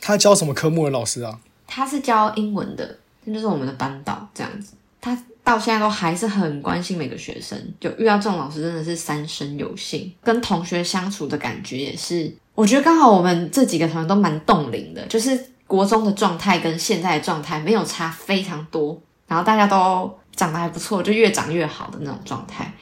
[0.00, 1.38] 他教什么科目的老师啊？
[1.68, 4.72] 他是教英文的，那就是我们的班导这样子。
[5.00, 10.12] 他到现在都还是很关心每个学生，就遇到这种老师真的是三生有幸。
[10.22, 15.38] 跟同学相处的感觉也是，我觉得刚好我们这几个同学都蛮冻龄的，就是
[15.70, 22.72] 国中的状态跟现在的状态没有差非常多，然后大家都长得还不错，就越长越好的那种状态。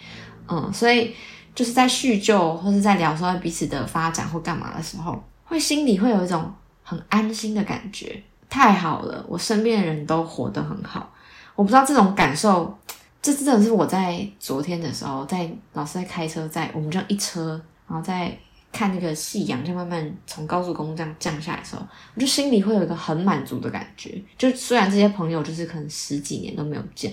[0.48, 1.14] 嗯，所以
[1.54, 6.50] 就是在叙旧或是在聊说彼此的发展或干嘛的时候，会心里会有一种
[6.82, 8.22] 很安心的感觉。
[8.48, 11.12] 太好了，我身边的人都活得很好。
[11.54, 12.74] 我不知道这种感受，
[13.20, 18.34] 这真的是我在昨天的时候，在老师在开车在，我们这样一车，然后在
[18.72, 21.82] 看那个夕阳，就慢慢从高速公路这样降下来的时候，
[22.14, 24.22] 我就心里会有一个很满足的感觉。
[24.36, 27.12] 就虽然这些朋友就是可能十几年都没有见，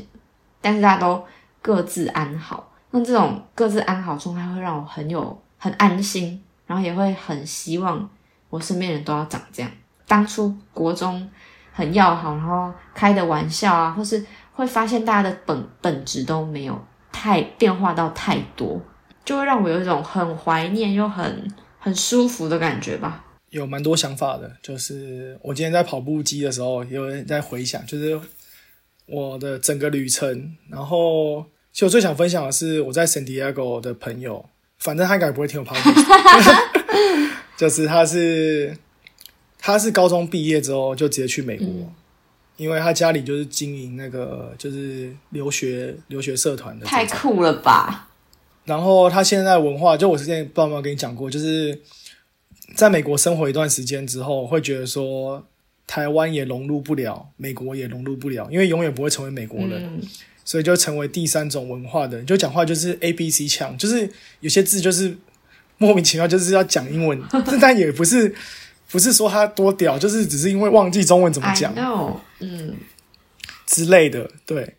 [0.62, 1.24] 但是大家都
[1.62, 2.72] 各自安好。
[2.92, 8.10] 那这种各自安好状态会让我很有很安心，然后也会很希望
[8.50, 9.72] 我身边人都要长这样。
[10.08, 11.30] 当初国中
[11.74, 16.80] 很要好，然后开的玩笑啊，或是会发现大家的本本质都没有
[17.12, 18.80] 太变化到太多，
[19.26, 23.26] 就会让我有一种很怀念又很很舒服的感觉吧。
[23.50, 28.20] 有蛮多想法的，就是我今天在跑步机的时候，有人在回想，就是
[29.06, 30.56] 我的整个旅程。
[30.70, 36.54] 然后，其实我最想分享的是我在 San Diego 的朋友，反正他应该不会听我 podcast，
[37.56, 38.78] 就是他是
[39.58, 41.68] 他是高中毕业之后就直接去美国，
[42.58, 48.10] 因为他家里就是经营那个就是留学留学社团的，太酷了吧！
[48.66, 51.80] 然后他现在文化，就我之前不知道有没有跟你讲过，就是
[52.76, 55.46] 在美国生活一段时间之后，会觉得说
[55.88, 60.02] 台湾也融入不了，美国也融入不了，因为永远不会成为美国人，嗯，
[60.44, 65.16] 所以就成为第三种文化的人，就讲话就是 A B C 腔，就是有些字就是
[65.78, 67.22] 莫名其妙就是要讲英文，
[67.62, 68.34] 但也不是
[68.90, 71.76] 不是说他多屌，就是只是因为忘记中文怎么讲。
[71.76, 72.76] know，嗯，
[73.66, 74.76] 之类的，对。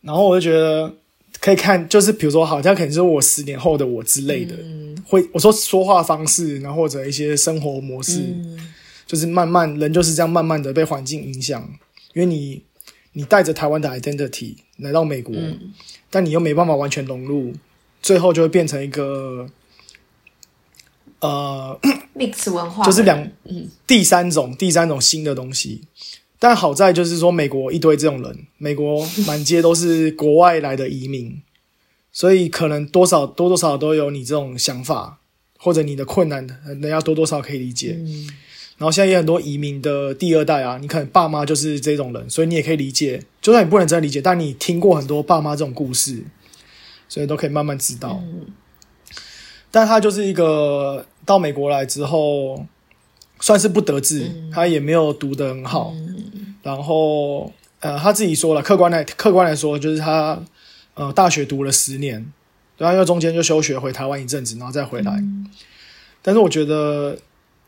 [0.00, 0.94] 然后我就觉得
[1.44, 4.56] 可以看，就是比如说，好像可能是我十年后的我之类的，
[5.06, 8.34] 会我说说话方式，然后或者一些生活模式，
[9.06, 11.62] 就是慢慢人就是这样慢慢的被环境影响，
[12.14, 12.62] 因为你
[13.12, 15.36] 你带着台湾的 identity 来到美国，
[16.08, 17.52] 但你又没办法完全融入，
[18.00, 19.46] 最后就会变成一个
[21.20, 21.78] 呃
[22.16, 23.68] mix 文化就是两嗯。
[23.86, 25.82] 第三种第三种新的东西。
[26.44, 31.40] 但好在就是说，美国一堆这种人，美国满街都是国外来的移民，
[32.12, 35.20] 所以可能多少多多少少都有你这种想法，
[35.56, 37.96] 或者你的困难，人家多多少少可以理解。
[37.98, 38.28] 嗯
[38.76, 43.22] 然后现在也很多移民的第二代啊，你可能爸妈就是这种人，所以你也可以理解。
[43.40, 46.24] 就算你不能真的理解，但你听过很多爸妈这种故事，
[47.08, 48.22] 所以都可以慢慢知道。
[49.70, 52.66] 但他就是一个到美国来之后，
[53.38, 55.94] 算是不得志，他也没有读得很好。
[56.64, 60.42] 然后呃，他自己说了，客观来客观来说，就是他
[60.94, 62.32] 呃大学读了十年，
[62.78, 65.22] 然后又中间就休学回台湾一阵子，然后再回来。
[66.22, 67.16] 但是我觉得，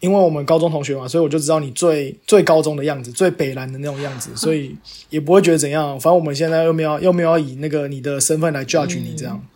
[0.01, 4.75] 因为我们高中同学嘛，所以我就知道你最最高中的样子，最北蓝的那种样子，所以
[5.11, 6.01] 也不会觉得怎样。
[6.01, 9.47] 反正我们现在又没有又没有要以那个你的身份来 judge 你这样。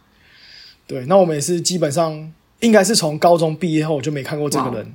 [0.87, 4.95] 对，那我们也是基本上应该是从高中毕业后我就没看过这个人。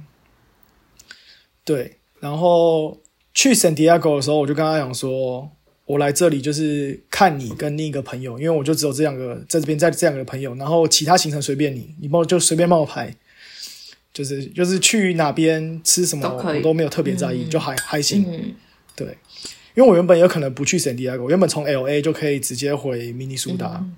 [1.64, 2.98] 对，然后
[3.36, 5.48] 去 San Diego 的时候，我就跟他讲说，
[5.86, 13.14] 我来这里就是看你跟另一个朋友，因为我就只有这两个在这边在这两个朋友，然后其他行程随便你，你帮我就随便帮我排，
[14.14, 17.50] 就是就是去哪边吃什么都我都没有特别在意，嗯。
[17.50, 18.26] 就还还行。
[18.28, 18.56] 嗯。
[18.96, 19.06] 对，
[19.76, 23.94] 因为我原本有可能不去 San Diego，我原本从 L A 就可以直接回明尼苏达，嗯。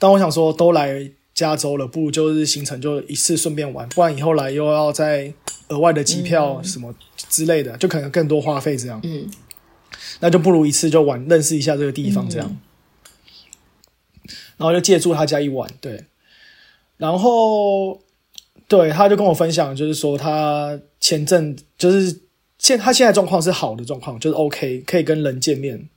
[0.00, 5.32] 但我想说都来加州了，不如就是行程就一次顺便玩，不然以后来又要再
[5.68, 6.92] 额外的机票什么
[7.28, 9.30] 之类的，就可能更多花费这样，嗯。
[10.18, 12.56] 那就不如一次就玩认识一下这个地方这样，
[14.56, 16.06] 然后就借住他家一晚，对，
[16.96, 18.00] 然后
[18.66, 22.20] 对他就跟我分享，就是说他前阵就是
[22.58, 25.88] 现他现在状况是好的状况，就是 OK 可以跟人见面，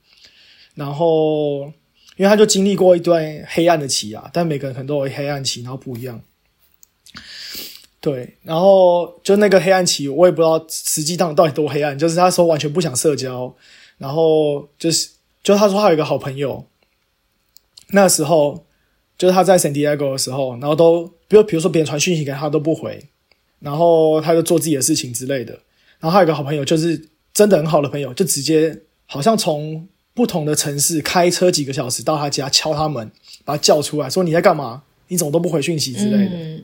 [0.76, 1.72] 然后
[2.16, 6.20] 因为他就经历过一段黑暗的期啊，但每个人可能都有黑暗期，然后不一样。
[8.00, 11.96] 对，然后就那个黑暗期，我也不知道实际上到底多黑暗。
[11.96, 13.54] 就是他说完全不想社交，
[13.98, 15.08] 然后就是
[15.42, 16.66] 就他说他有一个好朋友，
[17.90, 18.66] 那时候
[19.16, 23.08] 就是他在 San Diego 的时候，然后都比如比如说别人传讯息给他都不回，
[23.60, 25.52] 然后他就做自己的事情之类的。
[26.00, 33.10] 然后他有一个好朋友，就是真的很好的朋友，就直接好像从不同的城市开车几个小时到他家敲他门，
[33.44, 34.82] 把他叫出来说你在干嘛？
[35.08, 36.36] 你怎么都不回讯息之类的。
[36.36, 36.62] 嗯。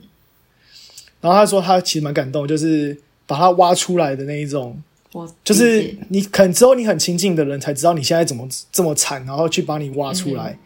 [1.21, 4.81] 然后他说他其实蛮感动，就是把他挖出来的那一种，
[5.43, 10.57] 就是你可能只有你很亲近的人才知道你现在怎么这么惨，然后去把你挖出来，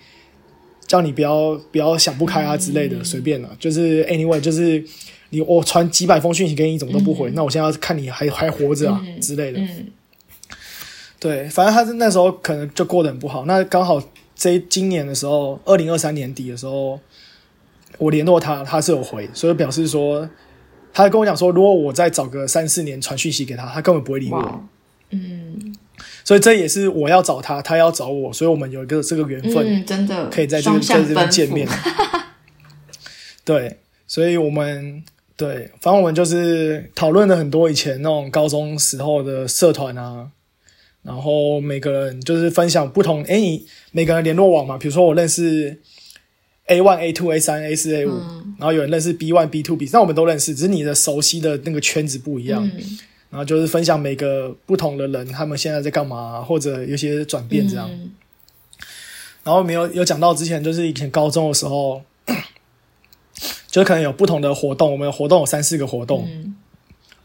[0.87, 4.85] 叫你不要不要想不开啊之类的，随便了、就是、anyway，就是
[5.31, 9.61] 你我传几百封讯息给你，怎么都不回，那我现在要看你还还活着啊、之类的。
[11.23, 13.45] 嗯对，反正他是那时候可能就过得很不好。
[13.47, 14.03] 那刚好
[14.35, 16.99] 这今年的时候，二零二三年底的时候，
[17.99, 20.29] 我联络他，他是有回，所以表示说，
[20.93, 24.65] 他跟我讲说，如果我再找个三四年传讯息给他，他根本不会理我。
[25.11, 25.75] 嗯
[26.25, 31.69] 所以这也是我要找他，他要找我，所以我们有一个这个缘分，嗯，真的可以在这在这见面。
[33.45, 35.05] 对，所以我们
[35.37, 40.29] 对，反正我们就是讨论了很多以前那种高中时候的社团啊，
[41.03, 45.81] 然后每个人就是分享不同，哎，你每个人联络网嘛，比如说我认识
[46.67, 48.55] A one、A two、A 三、A 四、A 五、嗯。
[48.59, 52.65] 然后有人认识 B one、B two、B，那我们都认识，只是你的熟悉的那个圈子不一样。
[52.65, 52.99] 嗯。
[53.31, 57.91] 然后就是分享每个不同的人他们现在在干嘛，或者有些转变这样。
[57.91, 58.13] 嗯。
[59.43, 62.03] 然后没有有讲到之前就是以前高中的时候，
[63.67, 66.55] 就可能有不同的活动，我们有活动有三四个活动，嗯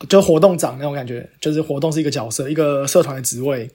[0.07, 3.69] 就活动长那种感觉，就是活动是一个角色，一个社团的职位。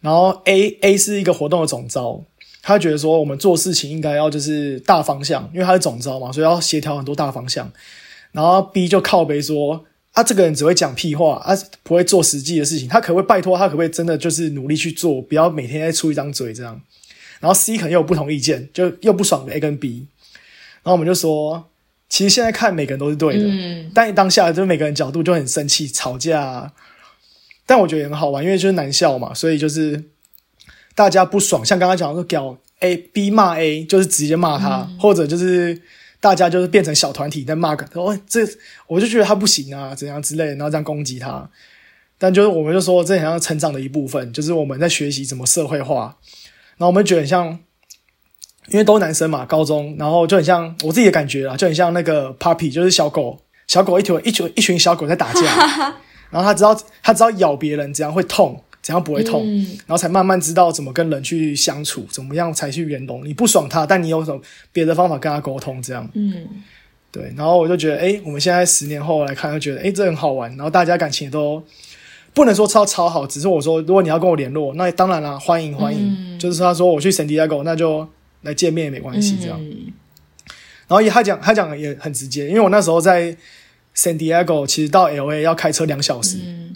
[0.00, 2.22] 然后 A A 是一个活动的总招，
[2.62, 7.70] 他觉得说我们做事情应该要就是大方向，因为他是总招嘛，所以要协调很多大方向。
[8.32, 12.88] 然后 B 就靠背说啊，这个人只会讲屁话啊，不会做实际的事情。
[12.88, 16.80] 他可不可以拜托他，可不可以真的就是努力去做，不要每天在出一张嘴这样。
[17.40, 20.06] 然后 C 可能有不同意见，就又不爽的 A 跟 B。
[20.82, 21.68] 然后我们就说，
[22.08, 26.72] 其实现在看每个人都是对的，嗯但当下就是每个人角度就很生气、吵架、啊。
[27.66, 30.02] 但我觉得也很好玩，因为就是男校嘛，所以就是
[30.94, 35.78] 大家不爽，像刚刚讲说屌 A B 骂 A，就是直接骂他，或者就是
[36.18, 38.40] 大家就是变成小团体在骂个，哦，这
[38.86, 41.48] 我就觉得他不行啊，怎样之类的，然后这样攻击他。
[42.16, 46.16] 但就是我们就说，这很像成长的一部分，就是我们在学习怎么社会化。
[46.76, 47.60] 然后我们觉得很像，
[48.70, 55.40] 因为都是男生嘛，高中，然后就很像我自己的感觉啊，就很像那个 puppy，就是小狗，小狗一群一群一群小狗在打架，
[56.30, 63.26] 然后他知道他知道咬别人怎样会痛，怎样不会痛，嗯然后才慢慢知道怎么跟人去相处，怎么样才去圆融。
[63.26, 64.40] 你不爽他，但你有什么
[64.72, 66.34] 别的方法跟他沟通，这样嗯
[67.10, 67.32] 对。
[67.36, 70.50] 然后我就觉得，哎，我们现在十年后来看，就觉得，哎，这很好玩。
[70.56, 71.62] 然后大家感情也都
[72.34, 76.00] 不能说超超好，只是我说，如果你要跟我联络，那当然啦，欢迎欢迎。
[76.02, 78.06] 嗯就是他说我去 San Diego，那就
[78.42, 79.58] 来见面也没关系，这样。
[79.60, 79.92] 嗯
[80.88, 83.36] 然后也他讲他讲也很直接，因为我那时候在
[83.94, 86.74] San Diego，其实到 L A 要开车两小时，嗯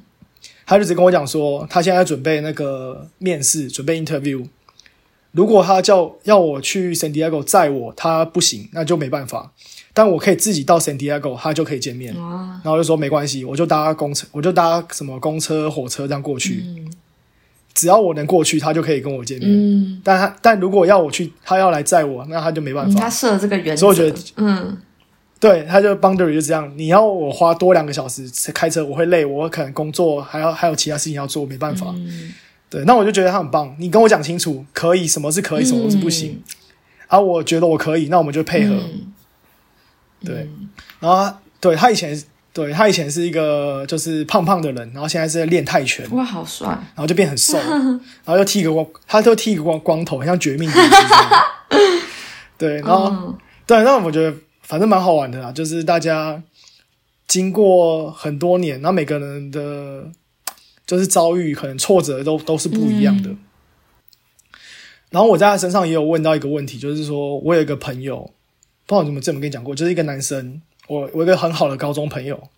[0.66, 4.47] 他就只跟我讲说，他现在在准备那个面试，准备 interview。
[5.30, 9.51] 如果他叫要我去 San Diego 载我，他不行，那就没办法。
[9.95, 12.14] 但我可以自己到 San Diego，他就可以见面。
[12.20, 16.62] 哇然后我就说没关系，我就搭公车，我就搭什么公车、火车这样过去。
[16.66, 16.93] 嗯
[17.75, 19.49] 只要我能过去，他就可以跟我见面。
[19.51, 22.99] 嗯，但他但如果要我去，他要来载我，那他就没办法。
[22.99, 24.77] 嗯他设了这个原则，所以我觉得嗯
[25.41, 26.73] 对，他就 boundary 就这样。
[26.77, 31.87] 你要我花多两个小时开车，我会累，我可能工作还要还有其他事情要做，没办法。
[31.97, 32.33] 嗯
[32.70, 33.75] 对，那我就觉得他很棒。
[33.79, 36.43] 你跟我讲清楚，可以什么是可以，什么是不行、
[37.09, 38.75] 啊，我觉得我可以，那我们就配合。
[38.75, 39.12] 嗯
[40.25, 40.49] 对，
[41.01, 42.16] 然后他对他以前
[42.53, 46.68] 对他以前是一个就是胖胖的人，然后现在是在练泰拳，哇，好帅！
[46.68, 47.57] 然后就变很瘦，
[48.24, 50.90] 然后又剃一个光，他就剃一个光光头，很像绝命毒师。
[52.59, 56.42] 对，然后、嗯对，那我觉得反正蛮好玩的啦，就是大家
[57.26, 60.11] 经过很多年，然后每个人的
[60.86, 63.30] 就是遭遇可能挫折都都是不一样的。
[63.30, 63.38] 嗯
[65.12, 68.20] 然后我在他身上也有问到一个问题，就是说我有一个朋友，
[68.86, 72.49] 不知道怎么这么跟你讲过，就是一个男生，我我一个很好的高中朋友，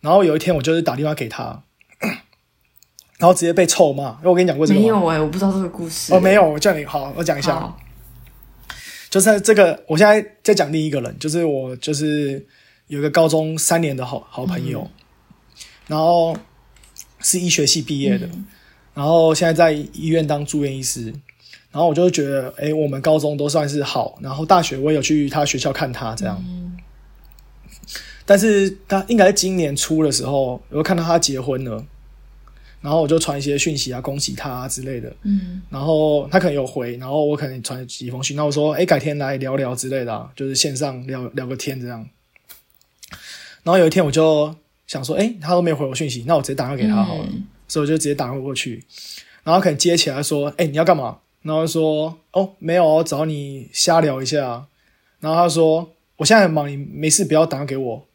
[0.00, 1.62] 然后有一天我就是打电话给他，
[3.18, 6.12] 然后直接被臭骂，因为我跟你讲过这个没有哎、我不知道这个故事。
[6.12, 7.74] 哦，没有，我叫你好，我讲一下。
[9.10, 12.44] 就是这个，我现在在讲另一个人，就是我就是
[12.88, 14.90] 有一个高中三年的好好朋友，
[15.86, 16.36] 然后
[17.20, 18.28] 是医学系毕业的，
[18.92, 21.14] 然后现在在医院当住院医师，
[21.70, 26.44] 然后我就觉得，哎，我们高中都算是好，然后大学我也有去他学校看他这样，
[28.26, 31.84] 但是他应该是今年初的时候，我看到他结婚了，
[32.80, 42.06] 然后我就传一些讯息啊，恭喜他、啊、之类的，嗯然后他可能有回，然后我可能传几封信，那我说，哎，改天来聊聊之类的、啊，就是线上聊聊个天这样。
[43.62, 44.54] 然后有一天我就
[44.86, 48.84] 想说，哎，他都没有回我讯息，那我直接打电话给他好了，嗯所以我就直接打电话过去，
[49.42, 51.18] 然后可能接起来说，哎，你要干嘛？
[51.42, 54.66] 然后就说，哦，没有，我找你瞎聊一下。
[55.20, 58.06] 然后他说，我现在很忙，你没事不要打给我。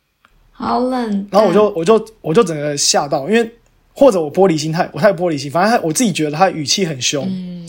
[0.59, 1.27] 好冷。
[1.31, 3.51] 然后我就我就我就整个吓到，因为
[3.93, 7.65] 或者我玻璃心太我太玻璃心，反正他我自己觉得他语气很凶，嗯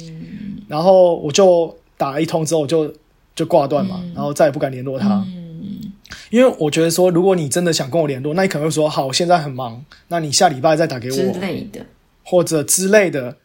[0.69, 2.93] 然后我就打了一通之后我就
[3.35, 5.93] 就挂断嘛，嗯然后再也不敢联络他，嗯
[6.31, 11.81] 因为我觉得说如果你真的想跟我联络，那你可能会说好，我现在很忙，那你下礼拜再打给我之我类的。
[12.23, 13.37] 或者之类的。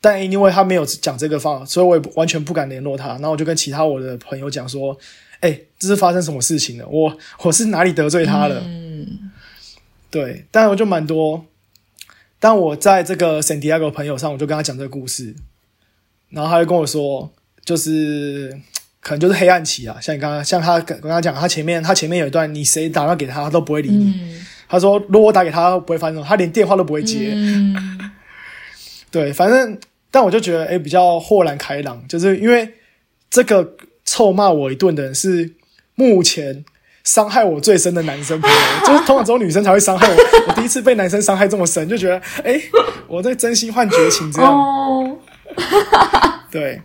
[0.00, 3.08] 但因为他没有讲这个方法，所以我也不完全不敢联络他。
[3.12, 4.94] 然后我就跟其他我的朋友讲说
[5.40, 6.86] ：“哎、这是发生什么事情了？
[6.86, 8.83] 我我是哪里得罪他了？”嗯
[10.14, 11.44] 对，但我就蛮多。
[12.38, 15.34] 但我在这个 San Diego 朋友上，我就跟他讲这个故事，
[16.30, 17.32] 然后他就跟我说，
[17.64, 18.56] 就是
[19.00, 24.04] 可能就是黑暗期啊，像你刚刚像他跟跟他讲，他前面他前面有一段，你谁打电话给他，他都不会理你。
[24.04, 27.32] 嗯他说，如果我打给他，他不会发生，他连电话都不会接。
[27.34, 27.98] 嗯
[29.10, 29.76] 对，反正
[30.12, 32.72] 但我就觉得，哎，比较豁然开朗，就是因为
[33.28, 35.52] 这个臭骂我一顿的人是
[35.96, 36.64] 目前
[37.04, 40.16] 伤害我最深的男生朋友，就是通常只有女生才会伤害我。
[40.48, 42.60] 我第一次被男生伤害这么深，就觉得，哎，
[43.06, 44.50] 我在真心换绝情这样。
[44.50, 45.18] 哦，
[46.50, 46.80] 对，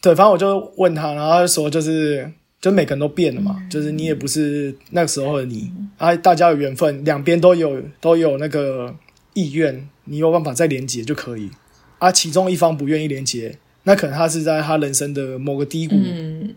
[0.00, 2.30] 对，反正我就问他，然后他就说，就是，
[2.60, 8.94] 就每个人都变了嘛，就是你也不是那个时候的你，啊，大家有缘分，两边都有都有那个
[9.34, 11.50] 意愿，你有办法再连接就可以。
[11.98, 16.54] 啊，其中一方不愿意连接，那可能他是在他人生的某个低谷，嗯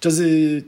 [0.00, 0.62] 就是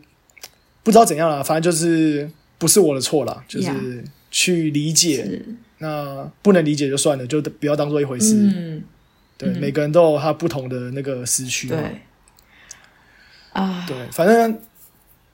[0.83, 5.43] 不知道怎样了，反正就是不是我的错啦，就是去理解。
[5.81, 8.35] 那不能理解就算了，就不要当做一回事。
[8.35, 8.83] 嗯
[9.37, 11.77] 对，每个人都有他不同的那个时区嘛。
[11.77, 12.01] 对
[13.53, 14.59] 啊对，反正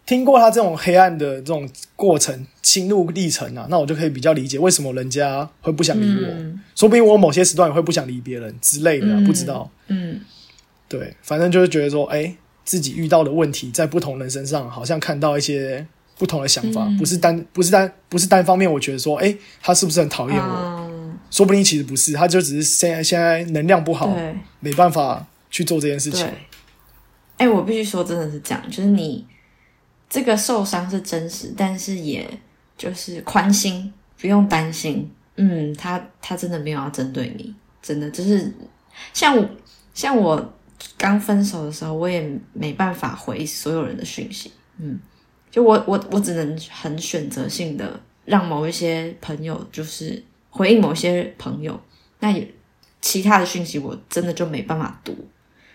[0.05, 1.67] 听过他这种黑暗的这种
[1.97, 6.29] 过程、心路历程啊，那我就可以比较理解为什么人家会不想理我。
[6.29, 9.71] 嗯说不定我某些时段也会不想理别人之类的、啊，嗯不知道。
[9.87, 10.21] 嗯
[10.87, 15.87] 对，反正就是觉得说，哎，自己遇到的问题，在不同人身上，好像看到一些
[16.19, 20.45] 不同的想法，嗯不是单不是单不是单方面，我觉得说，哎，他是不是很讨厌我？
[20.45, 20.95] 嗯
[21.31, 24.17] 说不定其实不是，他就只是现在现在能量不好，
[24.61, 26.33] 没办法去做这件事情对。，
[27.39, 29.27] 哎、我必须说，真的是这样，就是你
[30.09, 32.25] 这个受伤是真实，但是也
[32.79, 35.11] 就是宽心，不用担心。
[35.35, 37.53] 嗯，他他真的没有要针对你，
[37.83, 38.55] 真的就是
[39.13, 39.45] 像我
[39.93, 40.55] 像我
[40.97, 44.51] 刚分手的时候，我也没办法回所有人的讯息。
[44.79, 44.99] 嗯，
[45.51, 51.79] 就我我我只能很选择性的让某一些朋友就是回应某些朋友，
[52.21, 52.49] 那也
[53.01, 55.17] 其他的讯息我真的就没办法读。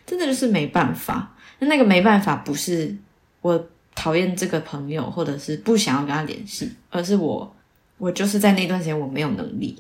[0.06, 1.36] 真的就是没办法。
[1.60, 2.96] 那那个没办法不是
[3.42, 7.56] 我讨厌这个朋友，或者是不想要跟他联系，而是我
[8.00, 9.78] 我就是在那段时间我没有能力。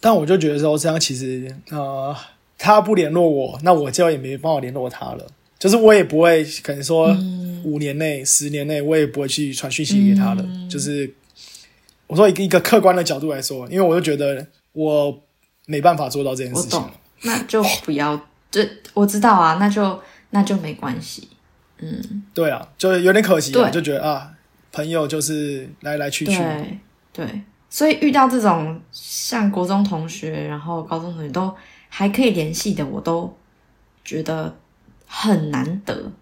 [0.00, 2.14] 但我就觉得说，这样其实呃，
[2.58, 5.26] 他不联络我，那我就也没办法联络他了。
[5.58, 7.08] 就是我也不会可能说
[7.64, 10.44] 五年内、十年内，我也不会去传讯息给他了。
[10.70, 11.12] 就是
[12.06, 15.20] 我说一个一个客观的角度来说，因为我就觉得我
[15.66, 16.90] 没办法做到这件事情我懂。
[17.22, 20.00] 那就不要，这我知道啊，那就
[20.30, 21.28] 那就没关系。
[21.80, 24.30] 嗯对啊，就是有点可惜啊，就觉得啊，
[24.70, 26.36] 朋友就是来来去去。
[26.36, 26.78] 对
[27.12, 31.52] 对，所以遇到这种像国中同学，然后高中同学都
[31.88, 33.36] 还可以联系的，我都
[34.04, 34.56] 觉得
[35.06, 36.12] 很难得。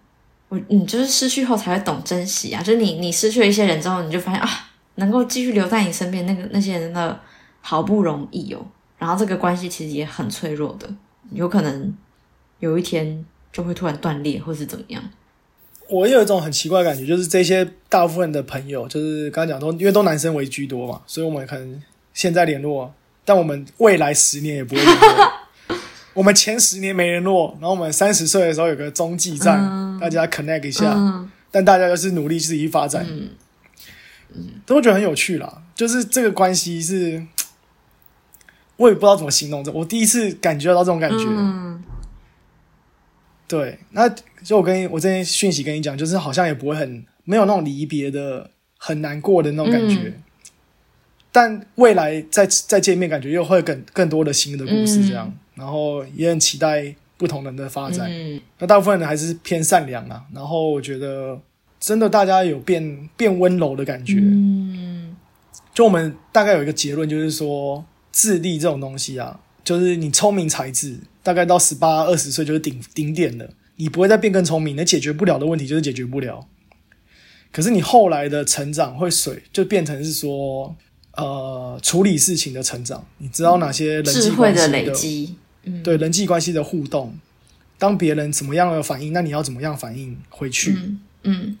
[0.49, 2.63] 我你就是失去后才会懂珍惜啊！
[2.63, 4.49] 就是你你失去了一些人之后，你就发现啊，
[4.95, 7.19] 能够继续留在你身边那个那些人真的
[7.59, 8.65] 好不容易哦。
[8.97, 10.89] 然后这个关系其实也很脆弱的，
[11.31, 11.93] 有可能
[12.59, 15.03] 有一天就会突然断裂，或是怎么样。
[15.89, 22.93] 我有一种很奇怪的感觉，就是这些大部分的朋友，就是刚刚讲都因为都男生为居多嘛，所以我们可能现在联络，
[23.25, 25.31] 但我们未来十年也不会联络。
[26.17, 29.99] 我们前十年没联络，然后我们三十岁的时候有个中继站，嗯。
[29.99, 31.29] 大家 connect 一下，嗯。
[31.51, 33.29] 但大家就是努力自己发展，嗯。
[34.65, 35.61] 都觉得很有趣啦。
[35.75, 37.23] 就是这个关系是，
[38.77, 41.23] 我也不知道怎么形容这，我第一次感觉到这种感觉。
[41.27, 41.83] 嗯。
[43.47, 44.09] 对，那
[44.43, 48.49] 就我跟我这些讯息跟你讲，就是好像也不会很没有那种离别的
[48.79, 50.23] 很难过的那种感觉，嗯。
[51.31, 58.09] 但未来再再见面，感觉又会更更多的新的故事这样，然后也很期待不同人的发展。
[58.11, 61.39] 嗯那大部分人还是偏善良啊，然后我觉得
[61.79, 64.15] 真的大家有变变温柔的感觉。
[64.19, 65.15] 嗯
[65.73, 76.47] 就我们大概有一个结论，就是说智力这种东西啊，就是你聪明才智，大概到十八二十岁就是顶顶点了，你不会再变更聪明，你解决不了的问题就是解决不了。
[77.51, 80.75] 可是你后来的成长会水，就变成是说，
[81.15, 85.35] 呃，处理事情的成长，你知道哪些人际智慧关系的累积，
[85.67, 87.13] 嗯对人际关系的互动，
[87.77, 90.71] 当别人怎么样的反应，那你要怎么样反应回去？
[90.71, 91.57] 嗯嗯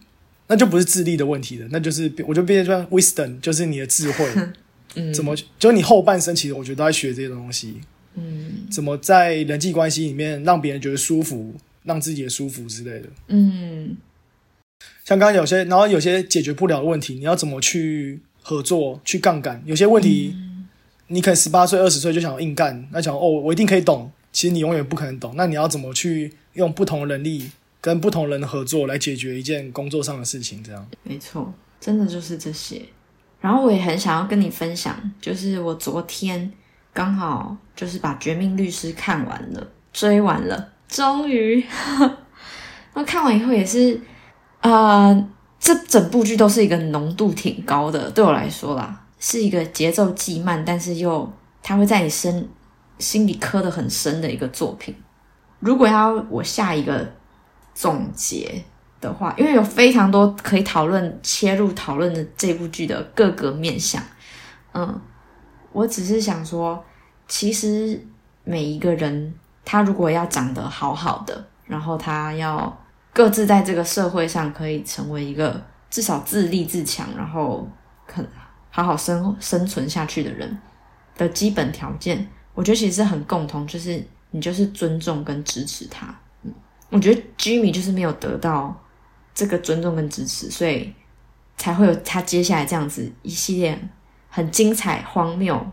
[0.47, 4.25] 那就不是智力的问题了，那就是我就变成 wisdom，就是你的智慧。
[4.95, 7.81] 嗯，怎么就你后半生其实我觉得都在学这些东西，
[8.15, 11.53] 嗯怎么在人际关系里面让别人觉得舒服，
[11.83, 13.09] 让自己也舒服之类的。
[13.27, 13.97] 嗯
[15.03, 19.61] 像刚刚有些，然后有些解决不了的问题，你要怎么去合作、去杠杆？
[19.65, 20.33] 有些问题，
[21.07, 24.11] 你可能十八岁、二十岁就想硬干，那想哦，我一定可以懂。
[24.31, 25.33] 其实你永远不可能懂。
[25.35, 27.49] 那你要怎么去用不同的能力
[27.81, 30.63] 跟不同人合作来解决一件工作上的事情？
[30.63, 32.81] 这样，没错，真的就是这些。
[33.39, 36.51] 然后我也很想要跟你分享，就是我昨天
[36.93, 41.63] 刚好就是把《绝命律师》看完了，追完了，终于。
[42.93, 43.99] 那看完以后也是，
[44.61, 45.27] 呃，
[45.59, 52.49] 这整部剧都是一个浓度挺高的，对我来说啦，是一个节奏既慢，但是又它会在你身
[52.99, 54.95] 心里刻得很深的一个作品。
[55.59, 57.07] 如果要我下一个
[57.73, 58.63] 总结，
[58.99, 64.01] 的话，因为有非常多可以讨论、切入讨论的这部剧的各个面向。
[64.73, 64.99] 嗯，
[65.71, 66.83] 我只是想说，
[67.27, 68.03] 其实
[68.43, 72.75] 每一个人，他如果要长得好好的，然后他要
[73.13, 77.67] 各自在这个社会上可以成为一个至少自立自强，然后
[78.07, 78.23] 可
[78.77, 80.57] 好好生生存下去的人
[81.17, 86.15] 的基本条件，我觉得其实是很共同，就是你就是尊重跟支持他。
[86.43, 86.53] 嗯，
[86.91, 88.83] 我觉得 Jimmy 就是没有得到。
[89.33, 90.91] 这个尊重跟支持，所以
[91.57, 93.79] 才会有他接下来这样子一系列
[94.29, 95.63] 很精彩、荒谬，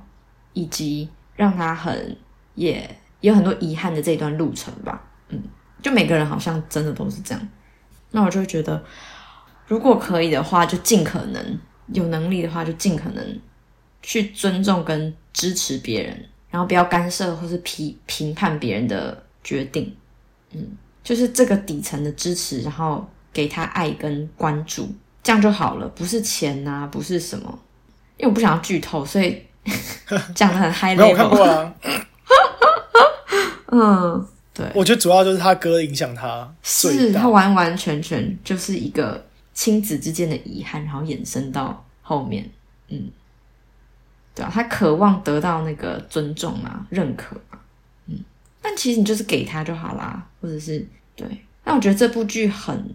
[0.52, 2.14] 以及让他很
[2.56, 5.02] 也有很多遗憾的这段路程吧。
[5.30, 5.42] 嗯，
[5.80, 7.48] 就每个人好像真的都是这样。
[8.10, 8.84] 那我就觉得，
[9.66, 11.58] 如果可以的话，就尽可能
[11.92, 13.40] 有能力的话，就尽可能
[14.02, 19.94] 去尊重跟支持别人，然后不要干涉或是批评判别人的决定。
[20.52, 20.66] 嗯，
[21.02, 23.06] 就是这个底层的支持，然后。
[23.34, 24.88] 给他爱跟关注，
[25.20, 27.58] 这样就好了，不是钱呐、啊，不是什么。
[28.16, 29.42] 因为我不想要剧透，所以
[30.36, 30.94] 讲的很 嗨。
[30.94, 31.74] 没有我看过啊。
[33.72, 34.24] 嗯，
[34.54, 42.50] 对，我觉得主要就是他哥影响他，是他完完全全就是一个亲子之间的遗憾，然后衍生到后面，
[42.88, 43.10] 嗯，
[44.34, 47.58] 对啊，他渴望得到那个尊重啊、认可啊，
[48.08, 48.18] 嗯，
[48.60, 50.86] 但其实你就是给他就好啦，或者是
[51.16, 51.26] 对。
[51.64, 52.94] 那我觉得这部剧很。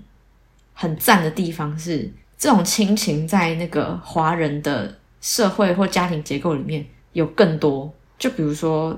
[0.82, 7.94] 很赞的地方是，这种亲情在那个华人的社会或家庭结构里面有更多。
[8.18, 8.98] 就比如说，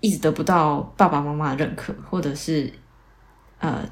[0.00, 2.72] 一直得不到爸爸妈妈的认可，或者是
[3.58, 3.86] 呃，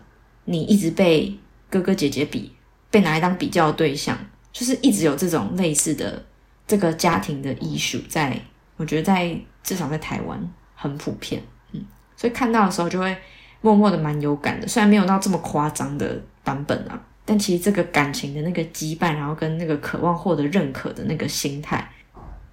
[0.46, 1.38] 你一直被
[1.68, 2.50] 哥哥姐姐比，
[2.90, 4.16] 被拿来当比较对象，
[4.52, 6.24] 就是一直有这种类似的
[6.66, 8.38] 这个家庭的艺术，在
[8.76, 10.38] 我觉得在至少在台湾
[10.74, 11.42] 很普遍。
[11.72, 11.84] 嗯，
[12.16, 13.16] 所以看到的时候就会
[13.60, 17.00] 默默的蛮有感的，虽然没有到这么夸张的版本啊。
[17.28, 21.90] 但其实这个感情的那个羁绊，然后跟那个渴望获得认可的那个心态，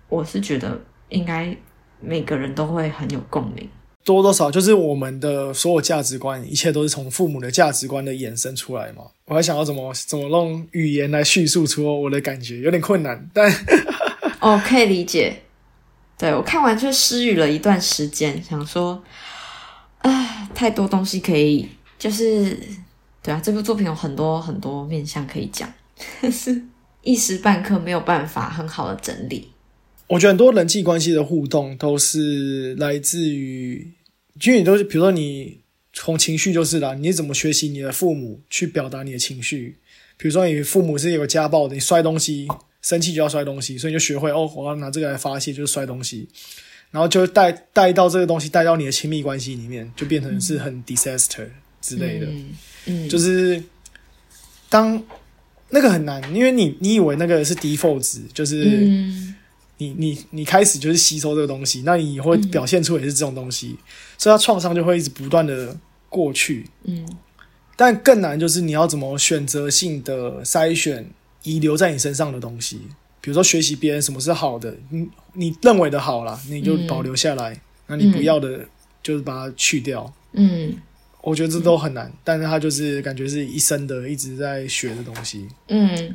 [0.09, 1.55] 我是觉得应该
[1.99, 3.69] 每个人都会很有共鸣。
[4.03, 9.03] 多多少就是我们的所有价值观，一切都是从父母的价值观的衍生出来嘛。
[9.25, 13.29] 我还想要怎么怎么用语言来叙述出我的感觉，有点困难。
[13.33, 13.49] 但
[14.41, 15.41] 哦，可以理解。
[16.17, 19.01] 对我看完就失语了一段时间，想说，
[19.99, 22.57] 啊，太多东西可以就是
[23.21, 25.71] 对啊，这部作品有很多很多面向可以讲，
[26.29, 26.61] 是
[27.01, 29.52] 一时半刻没有办法很好的整理。
[30.07, 33.91] 我觉得很多人际关系的互动都是来自于，
[34.43, 35.59] 因为你都是，比如说你
[35.93, 39.77] 从情绪就是啦，你怎么学习你的父母去表达你的情绪？
[40.17, 42.47] 比如说你父母是有家暴的，你摔东西，
[42.81, 46.27] 生气就要摔东西，所以你就学会哦，我要拿这个来发泄，就是摔东西，
[46.91, 51.47] 然后就带带到这个东西带到你的亲密关系里面，就变成是很 disaster
[51.81, 52.27] 之类的。
[52.27, 52.49] 嗯
[52.85, 53.63] 嗯，就是
[54.69, 55.01] 当
[55.69, 59.32] 那个很难，因为你你以为那个是 default 值，就是嗯
[59.83, 63.77] 你你你开始就是吸收这个东西，那你会表现出也是这种东西，
[64.17, 65.77] 所以它创伤就会一直不断的
[66.09, 66.69] 过去。
[66.83, 67.05] 嗯
[67.75, 71.09] 但更难就是你要怎么选择性的筛选
[71.41, 72.79] 遗留在你身上的东西，
[73.19, 78.59] 比如说学习别人什么是好的，你你认为的好啦，你就保留下来，那你不要的，
[79.01, 80.13] 就是把它去掉。
[80.33, 80.75] 嗯
[81.21, 85.47] 我觉得这都很难，但是它就是感觉是一生的一直在学的东西。
[85.69, 86.13] 嗯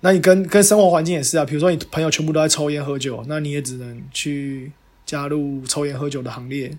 [0.00, 4.72] 那你跟跟生活环境也是啊，比如说你朋友全部都在抽烟喝酒，那你也只能去
[5.04, 6.76] 加入抽烟喝酒的行列。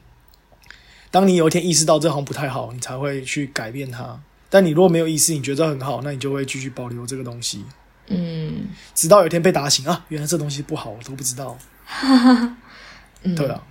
[1.12, 4.20] 当你有一天意识到这行不太好，你才会去改变它。
[4.50, 7.64] 但你如果没有意识，你觉得很好，那你就会继续保留这个东西，
[8.08, 8.68] 嗯。
[8.96, 11.58] 直到有一天被打醒啊，原来这东西不好，我都不知道。
[13.24, 13.64] 嗯，对啊，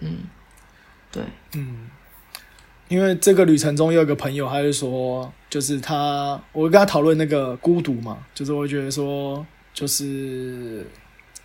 [0.00, 0.18] 嗯。
[1.10, 1.22] 对，
[1.54, 1.88] 嗯，
[2.88, 10.86] 因为这个旅程中有一个朋友，他就说，就是他，我跟他讨论那个孤独嘛，就是我会觉得说，就是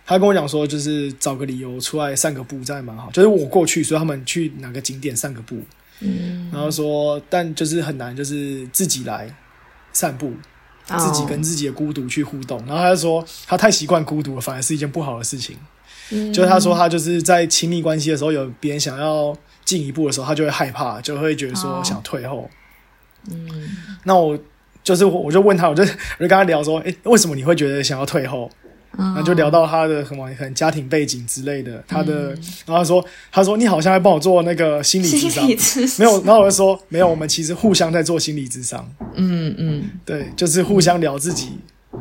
[0.06, 3.10] 他跟我讲说，就是找个理由出来散个步，这样蛮好。
[3.12, 5.60] 就是我过去，所以他们去哪个景点散个步，
[6.00, 9.34] 嗯，然后说，但就是很难，就是自己来
[9.92, 10.32] 散步，
[10.86, 12.58] 自己跟自己的孤独去互动。
[12.66, 15.56] 然后他就说，他太习惯孤独了，反而是一件不好的事情。
[16.10, 19.34] 嗯就是他说他就是在亲密关系的时候，有别人想要
[19.64, 21.82] 进一步的时候，他就会害怕，就会觉得说哦。
[21.84, 22.48] 想退后。
[23.30, 23.48] 嗯。
[24.04, 24.38] 那我
[24.82, 25.82] 就是我我就问他，我就
[26.18, 28.50] 我就跟他聊说，诶，为什么你会觉得想要退后？
[28.98, 32.28] 嗯，那就聊到他的什么可能家庭背景之类的，他的，
[32.66, 35.46] 然后他说他说你好像在帮我做那个心理智商。
[35.98, 39.84] 没有，然后我就说没有，我们其实互相在做心理智商，嗯嗯。
[40.04, 41.56] 对，就是互相聊自己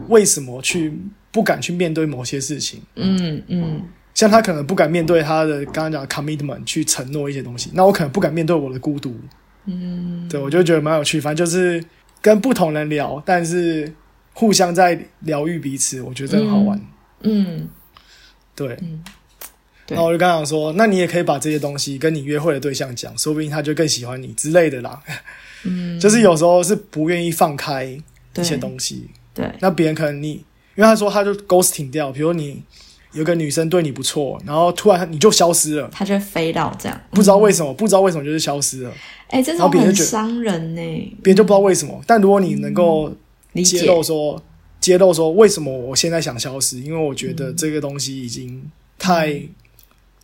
[0.10, 0.94] 为什么去
[1.32, 2.82] 不敢去面对某些事情。
[2.96, 3.82] 嗯嗯
[4.14, 9.16] 像他可能不敢面对他的刚刚讲的 commitment 去承诺一些东西，那我可能不敢面对我的孤独，
[9.66, 11.20] 嗯，对我就觉得蛮有趣。
[11.20, 11.84] 反正就是
[12.22, 13.92] 跟不同人聊，但是
[14.34, 16.80] 互相在疗愈彼此，我觉得很好玩。
[17.22, 17.68] 嗯。
[18.56, 19.04] 对，嗯。
[19.86, 19.96] 对。
[19.96, 25.02] 然后我就跟他讲说，那你也可以把这些东西跟你约会的对象讲，说不定他就更喜欢你之类的啦。
[25.64, 30.32] 嗯， 就是有时候是不愿意放开一些东西，对，那别人可能你，
[30.76, 32.64] 因为他说他就 ghosting 掉，比如你
[33.14, 35.90] 有个女生对你不错，然后突然你就消失了。
[35.92, 38.92] 她就会飞到这样，不知道为什么，不知道为什么就是消失了，
[39.28, 40.82] 哎，这种很伤人呢，
[41.22, 42.02] 别人就不知道为什么。
[42.08, 43.12] 但如果你能够
[43.64, 44.42] 揭露说，
[44.80, 48.62] 揭露说为什么我现在想消失，因为我觉得这个东西已经
[48.98, 49.42] 太、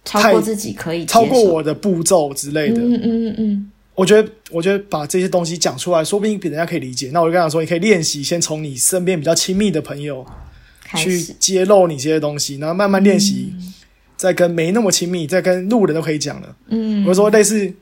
[0.06, 2.82] 超过自己可以超过，我的步骤之类的。
[2.82, 7.10] 嗯嗯嗯我觉得，我觉得把这些东西讲出来，说不定比人家可以理解。
[7.12, 10.24] 那我就跟他说，你可以练习，先从你身边比较亲密的朋友
[10.96, 13.54] 去，揭露你这些东西，然后慢慢练习，
[14.16, 16.56] 再跟没那么亲密，再跟路人都可以讲了。
[16.68, 17.74] 嗯，我说类似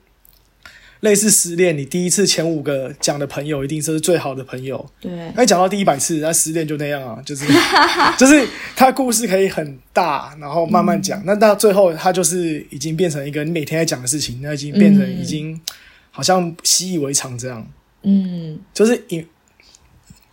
[1.02, 7.46] 类似失恋，你第一次前五个讲的朋友一定是最好的朋友，对，那你讲到第一百次，那失恋就那样啊，就是
[8.18, 15.60] 就是他故事可以很大，然后慢慢讲，那到最后他就是已经变成一个你每天在讲的事情，那已经变成嗯已经
[16.10, 17.68] 好像习以为常这样，
[18.04, 18.58] 嗯。
[18.74, 19.28] 就是云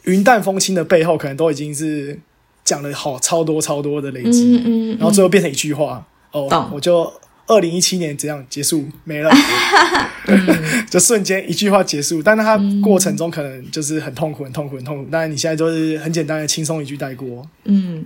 [0.04, 2.18] 云淡风轻的背后，可能都已经是
[2.64, 7.12] 讲了好超多超多的累积，嗯嗯，然后最后变成一句话，哦，我就
[7.46, 9.30] 二零一七年这样结束没了，
[10.28, 10.46] 嗯
[10.88, 12.22] 就瞬间一句话结束。
[12.22, 15.10] 但是它过程中可能就是很痛苦、很痛苦、很痛苦。
[15.10, 18.04] 当然你现在就是很简单的轻松一句带过，嗯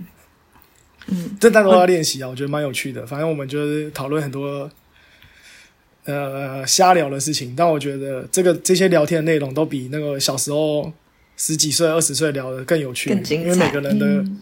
[1.07, 3.05] 嗯这大家都要练习啊，我觉得蛮有趣的。
[3.05, 4.69] 反正我们就是讨论很多
[6.05, 10.91] 呃瞎聊的事情，但我觉得这个这些聊天的内容都比那个小时候
[11.37, 14.39] 十几岁、二十岁聊的更有趣，更精彩，因为每个人的、嗯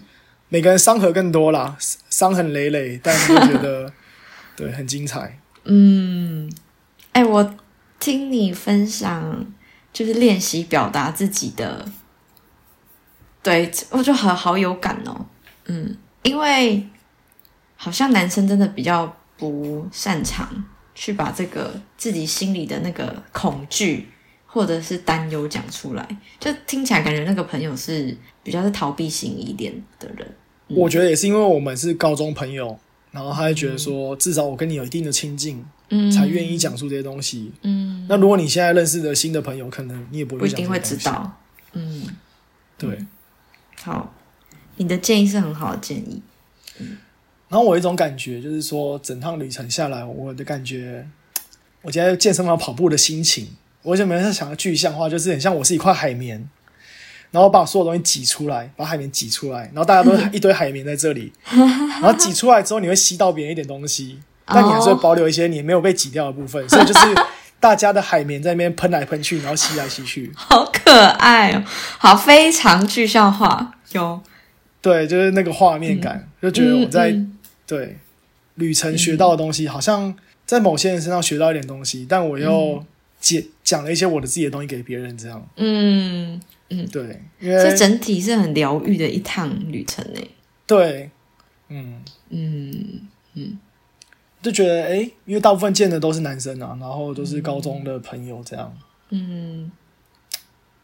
[0.50, 1.76] 每个人伤痕更多啦，
[2.10, 3.92] 伤痕累累， 但是我觉得
[4.56, 5.40] 对很精彩。
[5.64, 6.52] 嗯，
[7.14, 7.56] 哎、我
[8.00, 9.46] 听你分享，
[9.92, 11.86] 就是练习表达自己的，
[13.42, 15.26] 对我就好好有感哦。
[15.66, 16.88] 嗯，因为
[17.76, 24.08] 好像男生真的比较不擅长去把这个自己心里的那个恐惧
[24.46, 26.08] 或者是担忧讲出来，
[26.40, 28.16] 就听起来感觉那个朋友是
[28.46, 30.28] 比较是逃避型一点的人。
[30.68, 32.78] 我觉得也是因为我们是高中朋友，
[33.12, 37.52] 然后他就觉得说，至少我跟你有一定的亲近，嗯，才愿意讲述这些东西。
[37.64, 40.80] 嗯，那如果你现在认识的新的朋友，可能你也不会不一定会。
[40.80, 41.40] 知道。
[41.74, 42.08] 嗯，
[42.78, 43.04] 对。
[43.82, 44.14] 好，
[44.78, 46.22] 你的建议是很好的建议。
[47.48, 51.08] 然后我有一种感觉，就是说整趟旅程下来，我的感觉，
[51.84, 53.48] 我今天健身房跑步的心情，
[53.84, 56.50] 我就没有想要具象化，就是很像我是一块海绵，
[57.36, 67.00] 然后把所有东西挤出来，把海绵挤出来，然后大家都一堆海绵在这里， 然后挤出来之后，你会吸到别人一点东西，但你还是会保留一些你没有被挤掉的部分，所以就是
[67.60, 71.62] 大家的海绵在那边喷来喷去，然后吸来吸去，好可爱哦，
[71.98, 74.22] 好非常具象化，有。
[74.82, 77.34] 对，就是那个画面感，就觉得我在、嗯
[77.68, 77.98] 对
[78.54, 80.16] 旅程学到的东西，好像
[80.46, 82.86] 在某些人身上学到一点东西，但我又
[83.20, 85.44] 解讲了一些我的自己的东西给别人，这样。
[85.56, 90.20] 嗯，对，因这整体是很疗愈的一趟旅程呢。
[90.66, 91.10] 对，
[91.70, 93.02] 嗯，嗯
[93.34, 93.60] 嗯。
[94.42, 98.78] 就觉得诶，因为大部分见的都是男生啊，然后都是高中的朋友这样，
[99.10, 99.72] 嗯。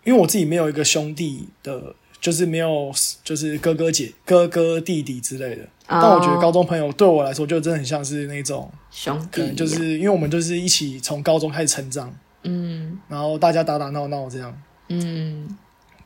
[0.03, 2.91] 因为我自己没有一个兄弟的，就是没有
[3.23, 12.11] 就是哥哥姐哥哥弟弟之类的，但我觉得高中朋友对我来说就真的很像是那种，兄弟，可能就是因为我们就是一起从高中开始成长，
[12.43, 12.99] 嗯。
[13.07, 14.59] 然后大家打打闹闹这样。
[14.93, 15.55] 嗯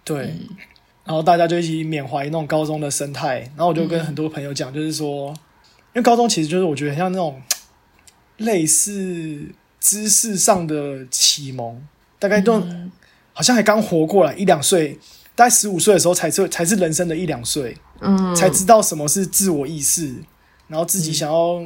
[0.05, 0.17] 对，
[1.03, 3.39] 然后大家就一起缅怀那种高中的生态。
[3.39, 7.41] 然后我就跟很多朋友讲，就是说，因为高中其实就是我觉得很像那种
[8.37, 9.47] 类似
[9.79, 11.81] 知识上的启蒙，
[12.19, 12.63] 大概都、
[13.33, 14.99] 好像还刚活过来一两岁，
[15.33, 20.13] 大概十五岁的时候才是才是人生的一两岁，嗯，才知道什么是自我意识，
[20.67, 21.63] 然后自己想要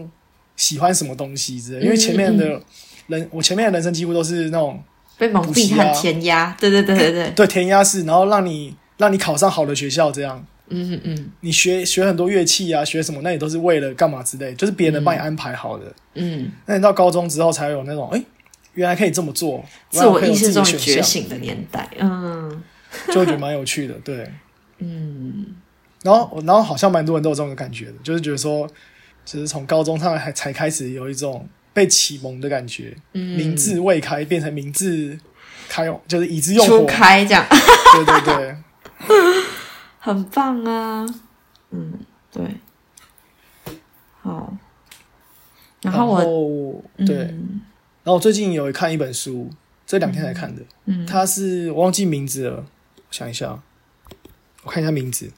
[0.56, 1.86] 喜欢什么东西之类的。
[1.86, 2.62] 因为前面的
[3.08, 4.82] 人，我前面的人生几乎都是那种。
[5.20, 10.43] 被蒙蔽和填鸭，对对对对对，对填鸭式，然后让你让你考上好的学校，这样。
[10.72, 15.91] 嗯嗯你学学很多乐器啊，学什么那也都是为了干嘛之类，就是别人帮你安排好的。
[16.13, 18.24] 嗯，那你到高中之后才有那种，哎，
[18.76, 22.63] 原来可以这么做，自我意识识终于选项，觉醒的年代，嗯。
[23.07, 24.28] 就会觉得蛮有趣的，对。
[24.80, 25.45] 嗯。
[26.01, 28.67] 然后然后好像蛮多人都有这种感觉的，就是觉得说，
[29.26, 31.47] 只是从高中上还才开始有一种
[31.80, 35.18] 被启蒙的感觉，嗯，明智未开变成明智
[35.70, 37.46] 开，就是已知用初火，开这样，
[37.96, 38.58] 对对对。
[39.98, 41.06] 很棒啊，
[41.72, 41.94] 嗯
[42.34, 42.44] 对，
[44.22, 44.54] 好，
[45.82, 47.62] 然后对，嗯。
[48.04, 49.50] 然后我最近有看一本书，
[49.86, 51.06] 这两天才看的，嗯。
[51.06, 52.66] 它是我忘记名字了，
[52.98, 53.62] 我想一下，
[54.64, 55.32] 我看一下名字，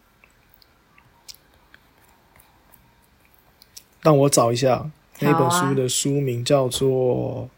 [4.01, 4.89] 让我找一下
[5.21, 7.49] 那本书的书名叫做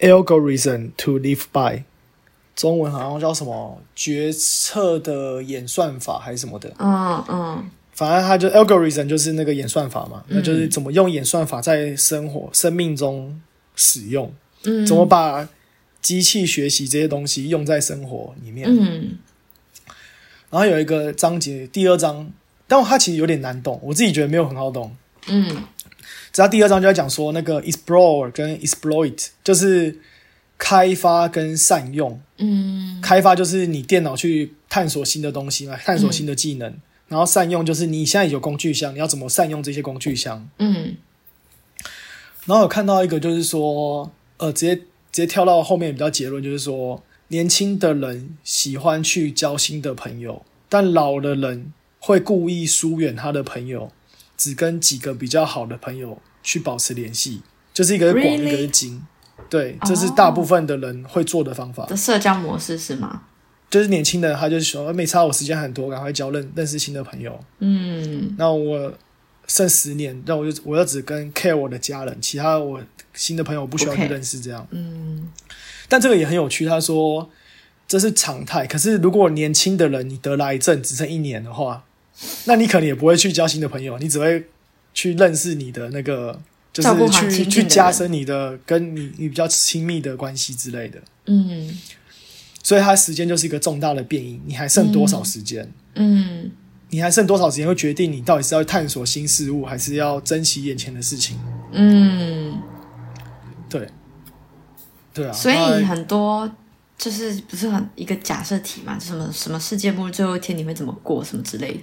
[0.06, 1.78] 《Algorithm to Live By》，
[2.54, 7.70] 中文好像叫什么“决策的演算法”还是什么的，嗯嗯。
[7.92, 13.40] 反正它就 algorithm 就是那个演算法嘛，那就是怎么用演算法在生活、生命中
[13.74, 15.48] 使用，嗯，怎么把
[16.00, 18.68] 机器学习这些东西用在生活里面。
[18.70, 19.18] 嗯。
[20.50, 22.30] 然后有一个章节，第二章，
[22.68, 24.96] 但它其实有点难懂，我自己觉得没有很好懂。
[25.26, 25.64] 嗯
[26.32, 29.98] 只要第二章就在讲说那个 explore 跟 exploit，就是
[30.56, 32.20] 开发跟善用。
[32.38, 36.74] 嗯开发就是你电脑去探索新的东西嘛，探索新的技能。
[37.08, 40.48] 然后善用就是你现在有工具箱，你要怎么善用这些工具箱？
[40.58, 40.96] 嗯
[42.44, 44.82] 然后有看到一个，就是说，呃，直接直
[45.12, 53.92] 接跳到后面比较结论，就是说，年轻的人喜欢去交新的朋友，但老的人会故意疏远他的朋友，
[54.38, 57.42] 只跟几个比较好的朋友去保持联系，
[57.74, 58.24] 就是一个是广？
[58.24, 59.04] 一个是精。
[59.50, 61.84] 对，这是大部分的人会做的方法。
[61.86, 63.22] 的社交模式是吗？
[63.70, 67.38] 就是年轻人，他就是说，没差，我时间很多，赶快交认认识新的朋友。
[67.60, 68.92] 嗯那我
[69.46, 72.80] 剩十年，那我就我要只跟 care 我的家人，其他我
[73.14, 74.66] 新的朋友我不需要去认识这样。
[74.70, 75.30] 嗯
[75.88, 77.30] 但这个也很有趣，他说
[77.86, 78.66] 这是常态。
[78.66, 81.84] 可是如果年轻的人你得了癌症只剩一年的话，
[82.44, 84.46] 那你可能也不会去交新的朋友，你只会
[84.92, 86.40] 去认识你的那个，
[86.72, 91.00] 就是去去加深你的跟你你比较亲密的关系之类的。
[91.26, 91.78] 嗯
[92.62, 95.72] 所以它时间就是一个重大的变因，你还剩多少时间？
[95.94, 96.50] 嗯
[96.90, 101.38] 你还剩多少时间会决定你到底是要探索新事物，还是要珍惜眼前的事情？
[101.72, 102.60] 嗯，
[103.68, 103.86] 对，
[105.12, 105.32] 对啊。
[105.32, 106.50] 所以很多
[106.98, 111.80] 就是不是很一个假设题嘛，就什么什么世界末日最后一天你会怎么过什么之类的。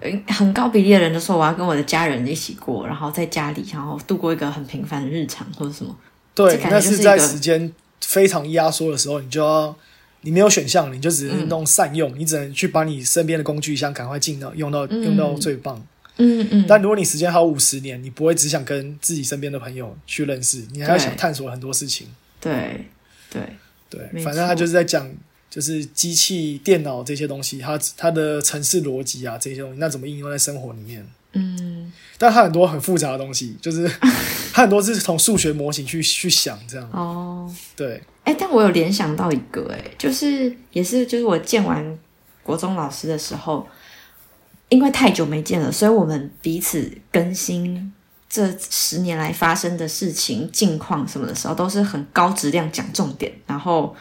[0.00, 5.96] 呃很高比例的人都说我要跟我的家人一起过，然后在家里，然后度过一个很平凡的日常或者什么。
[6.34, 9.76] 对这，感觉那在就是是一个时间非常压缩的时候，你就要
[10.22, 15.76] 你没有选项，你就只嗯是弄善用，你只能去把你身边的工具箱赶快进到用到、用到最棒。
[16.16, 22.06] 嗯嗯，但如果你时间还有五十年，你不会只想跟自己身边的朋友去认识，你还要想探索很多事情。
[22.40, 22.86] 对
[23.30, 23.42] 对，
[23.90, 25.10] 对，反正他就是在讲，
[25.50, 31.06] 就是机器、电脑这些东西，它它的城市逻辑啊这些东西，那怎么应用在生活里面？
[31.32, 33.88] 嗯但它很多很复杂的东西，就是
[34.52, 36.88] 它很多是从数学模型去去想这样。
[36.92, 41.98] 哦，对，哎，但我有联想到一个，哎，就是也是就是我见完
[42.42, 43.66] 国中老师的时候，
[44.68, 47.92] 因为太久没见了，所以我们彼此更新
[48.30, 53.94] 这十年来发生的事情、近况什么的时候，都是很高质量讲重点，然后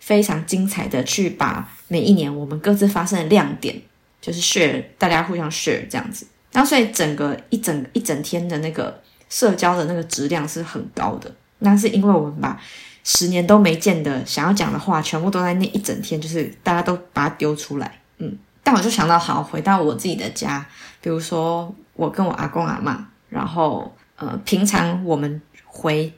[0.00, 3.80] 非常精彩的去把每一年我们各自发生的亮点，
[4.20, 6.26] 就是 share，大家互相 share 这样子。
[6.50, 11.32] 然后所以整个一整一整天的那个社交的那个质量是很高的。
[11.60, 12.60] 那是因为我们把
[13.04, 18.00] 十年都没见的想要讲的话，全部都在那一整天，就是大家都把它丢出来。
[18.18, 20.66] 嗯，但我就想到，好，回到我自己的家，
[21.00, 26.12] 比如说我跟我阿公阿妈，然后呃，平常我们回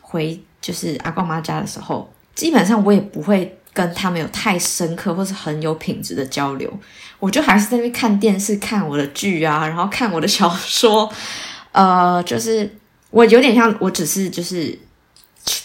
[0.00, 6.72] 回就是阿公妈家的时候，基本上我也不会跟他们有太深刻或是很有品质的交流，
[7.18, 11.12] 我就还是在那边看电视、看我的剧啊，然后看我的小说，
[11.72, 12.70] 呃，就是
[13.10, 14.78] 我有点像，我只是就是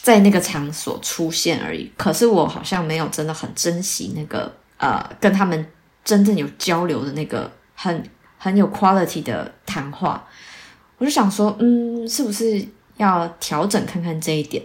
[0.02, 5.66] 在那个场所出现而已，可是我好像没有真的很珍惜那个呃，跟他们
[6.04, 8.04] 真正有交流的那个很
[8.38, 10.26] 很有 quality 的谈话。
[10.98, 12.66] 我就想说，嗯，是不是
[12.98, 14.64] 要调整看看这一点？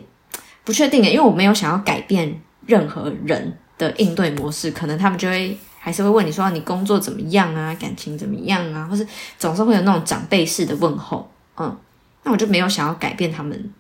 [0.65, 9.07] 不确定耶，因为我没有想要改变任何人的应对模式，可能他们就会还是会问你说你工作怎么样啊，感情怎么样啊，或是
[9.39, 11.77] 总是会有那种长辈式的问候，嗯，
[12.23, 13.71] 那我就没有想要改变他们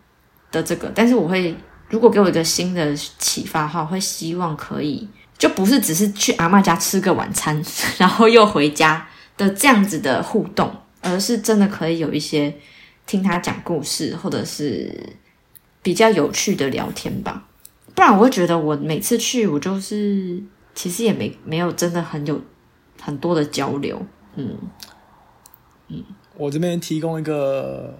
[0.51, 1.55] 的这个，但是我会
[1.89, 7.63] 如果给我一个新的启发的话，我会希望可以就不是只是去阿嬷家吃个晚餐，
[7.97, 12.55] 然后又回家的这样子的互动，而是真的可以有一些
[13.05, 14.91] 听他讲故事，或者是
[15.83, 17.47] 比较有趣的聊天吧。
[17.95, 20.43] 不然我会觉得我每次去，我就是
[20.75, 22.41] 其实也没没有真的很有
[22.99, 24.01] 很多的交流。
[24.37, 24.57] 嗯
[25.89, 26.03] 嗯
[26.39, 27.99] 我这边提供一个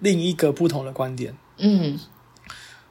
[0.00, 1.98] 另一个不同的观点，嗯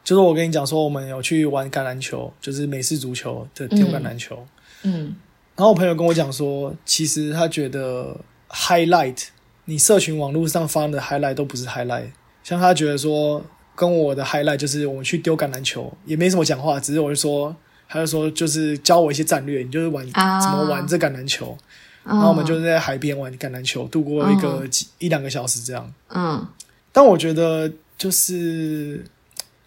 [0.04, 4.44] 就是我跟你讲说，我们有去玩橄榄球，就是美式足球的丢橄榄球。
[4.82, 5.16] 嗯
[5.56, 8.18] 然后我朋友跟我讲说，其实他觉得
[8.50, 9.28] highlight
[9.70, 12.10] 你社群网络上发的 highlight 都不是 highlight，
[12.44, 13.46] 像他觉得说
[13.76, 17.56] 跟我的 highlight 就是我们去丢橄榄球，也没什么讲话，只是我就说，
[17.88, 21.56] 他就说就是教我一些战略，你就是玩、啊怎么玩这橄榄球，
[22.04, 25.94] 然然后我们就是在海边玩橄榄球，度过一个几、一两个小时这样。
[26.10, 26.48] 嗯
[26.92, 29.06] 但我觉得就是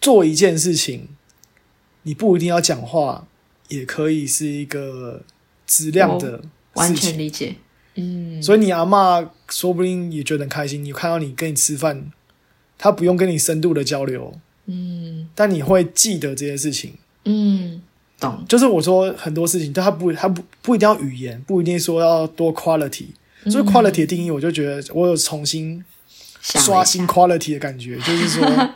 [0.01, 1.07] 做一件事情，
[2.01, 3.25] 你不一定要讲话，
[3.69, 5.21] 也可以是一个
[5.65, 6.41] 质量的
[6.73, 7.11] 完事情。
[7.11, 7.55] 全理解。
[7.95, 12.11] 嗯所以你阿妈说不定也觉得很开心，你看到你跟你吃饭，
[12.77, 14.33] 她不用跟你深度的交流，
[14.65, 16.93] 嗯但你会记得这些事情。
[17.25, 17.81] 嗯，
[18.19, 18.43] 懂。
[18.49, 23.05] 就是我说很多事情，但他不，他不不一定要语言，不一定说要多 quality。
[23.49, 25.83] 所以 quality 的定义，我就觉得我有重新
[26.41, 28.69] 刷新 quality 的感觉，就是说，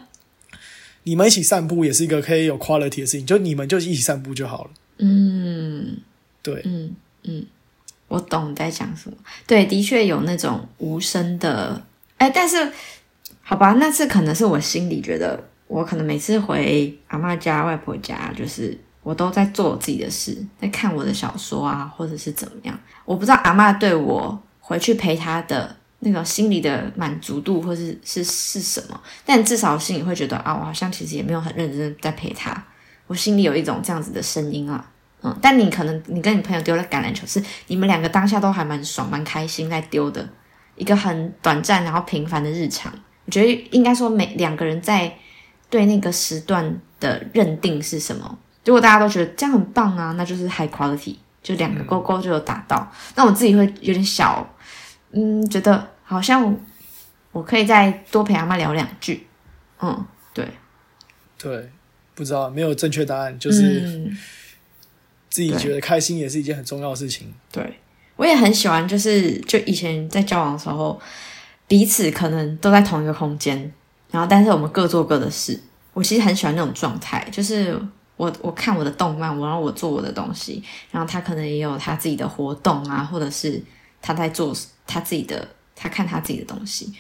[1.03, 4.71] 你们一起散步也是一个可以有 quality 的事情，就你们就一起散步就好了。
[4.99, 5.97] 嗯
[6.41, 7.45] 对，嗯嗯，
[8.07, 9.17] 我懂你在讲什么。
[9.45, 11.81] 对，的确有那种无声的，
[12.17, 12.71] 哎，但是
[13.41, 22.77] 好吧，那次可能是我心里觉得，我可能每次回阿嬷家、外婆家，就是我都在做我自己的事，在看我的小说啊，或者是怎么样。
[23.05, 32.61] 我不知道阿嬷对我回去陪她的那种心里的满足度，或是是是什么，但至少心里会觉得啊，我好像其实也没有很认真在陪她。
[33.07, 34.91] 我心里有一种这样子的声音啊，
[35.23, 40.27] 嗯，但你可能你跟你朋友丢了橄榄球，是你们两个当下都还蛮爽、蛮开心在丢的
[40.75, 42.93] 一个很短暂然后平凡的日常。
[43.25, 45.11] 我觉得应该说每两个人在
[45.69, 48.37] 对那个时段的认定是什么？
[48.63, 52.89] 如果大家都觉得这样很棒啊，那就是 high quality，就两个勾勾就有达到。
[53.15, 54.47] 那我自己会有点小，
[55.11, 56.55] 嗯，觉得好像
[57.31, 59.25] 我可以再多陪阿妈聊两句。
[59.81, 60.47] 嗯，对，
[61.37, 61.69] 对，
[62.13, 64.17] 不知道没有正确答案，就是嗯
[65.37, 67.31] 自己觉得开心也是一件很重要的事情。
[67.51, 67.63] 对，
[68.15, 70.99] 我也很喜欢，就是就以前在交往的时候，
[71.67, 73.71] 彼此可能都在同一个空间，
[74.09, 75.61] 然后但是我们各做各的事。
[75.93, 77.79] 我其实很喜欢那种状态，就是
[78.15, 83.61] 我我看我的动漫，我然后我做我的东西，然后他可能也有他自己的活动啊，或者是
[84.01, 84.51] 他在做
[84.87, 86.91] 他自己的，他看他自己的东西。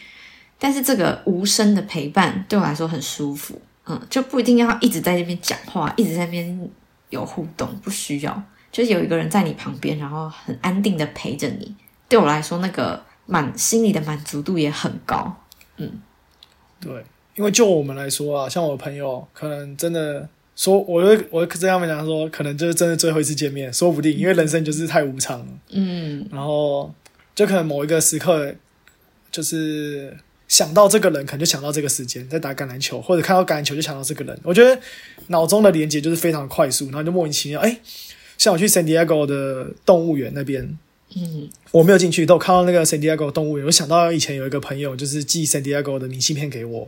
[0.59, 6.69] 但是这个无声的陪伴对我来说很舒服，嗯，就不一定要一直在那边讲话，一直在那边
[7.09, 8.43] 有互动，不需要。
[8.71, 11.75] 就是有一个人在你旁边，然后很安定的陪着你。
[12.09, 15.35] 对我来说，那个满心里的满足度也很高。
[15.77, 15.91] 嗯
[16.79, 17.03] 对，
[17.35, 25.47] 因为就我们来说啊，像我的朋友，可能真的说，我就我会跟他们讲说，可能就是真的最后一次见面，说不定，因为人生就是太无常了。
[25.69, 26.93] 嗯然后
[27.33, 28.53] 就可能某一个时刻，
[29.31, 30.15] 就是
[30.47, 34.39] 想到这个人，可能就想到这个时间，在打橄榄球，或者看到橄榄球就想到这个人。
[34.43, 34.79] 我觉得
[35.27, 37.79] 脑中的连接就是非常快速，然后就莫名其妙，哎，
[38.37, 40.77] 像我去 San Diego 的动物园那边，
[41.15, 46.87] 嗯我没有进去，都有看到那个 San Diego 动物园，我想到以前有一个朋友，就是寄 San Diego 的明信片给我，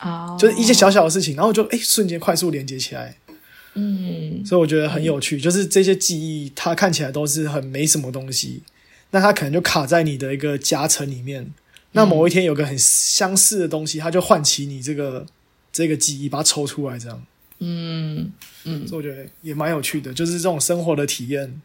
[0.00, 3.18] 哦，就是一些小小的事情，然后我就哎瞬间快速连接起来，
[3.74, 8.62] 嗯所以我觉得很有趣，就是这些记忆，它看起来都是很没什么东西，
[9.10, 11.52] 那它可能就卡在你的一个夹层里面。
[11.92, 15.26] 那某一天有个很相似的东西，它就唤起你这个
[15.72, 17.22] 这个记忆，把它抽出来，这样，
[17.58, 18.30] 嗯
[18.64, 18.86] 嗯。
[18.86, 21.60] 所以我觉得也蛮有趣的，就是这种生活的体验，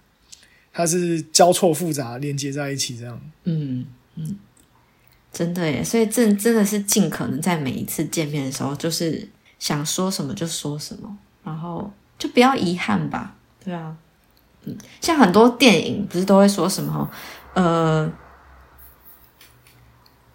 [0.72, 3.22] 它是交错复杂连接在一起，这样。
[3.44, 4.38] 嗯嗯，
[5.32, 9.28] 真的耶，所以真真的是尽可能在每一次见面的时候，就是
[9.60, 13.96] 想说什么就说什么，然后就不要遗憾吧，对啊，
[14.64, 17.10] 嗯，像很多电影不是都会说什么，
[17.56, 18.12] 呃，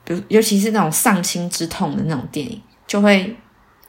[0.08, 3.36] 比如尤其是那种丧亲之痛的那种电影，就会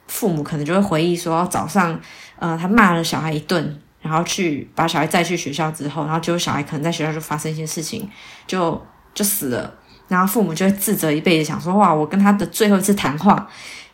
[0.06, 1.98] 父母可能就会回忆说，早上
[2.38, 8.06] 呃他骂了小孩一顿，然后去把小孩载去学校之后，然后结果小孩可能在学校就发生一些事情，
[8.46, 8.78] 就
[9.14, 9.74] 就死了，
[10.08, 13.48] 然后父母就会自责一辈子，想说哇，我跟他的最后一次谈话，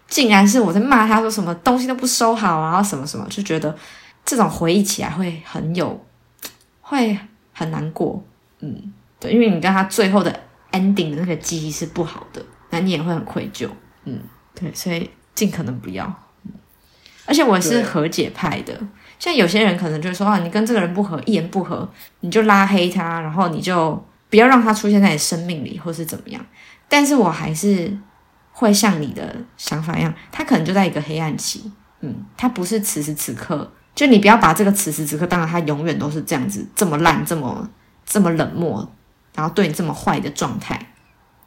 [0.08, 3.72] 竟然是我在骂他说什么东西都不收好，然后什么什么，就觉得
[4.24, 6.04] 这种回忆起来会很有，
[6.80, 7.16] 会
[7.52, 8.20] 很难过，
[8.58, 10.40] 嗯，对，因为你跟他最后的
[10.76, 13.68] ending 的那个记忆是不好的，那你也会很愧疚，
[14.04, 14.20] 嗯，
[14.54, 16.04] 对，所以尽可能不要，
[16.44, 16.52] 嗯
[17.26, 18.78] 而且我是和解派的。
[19.18, 21.88] 像有些人可能就是说啊，你跟这个人不合，一言不合
[22.20, 26.44] 你就拉黑他，然后你就不要让他出现在你生命里，或是怎么样。
[26.88, 27.98] 但是我还是
[28.52, 37.68] 会像你的想法一样，他可能就在一个黑暗期，嗯，他不是此时此刻，就你不要把这个此时此刻当然他永远都是这样子，这么烂，这么
[38.04, 38.88] 这么冷漠，
[39.36, 40.94] 然后对你这么坏的状态，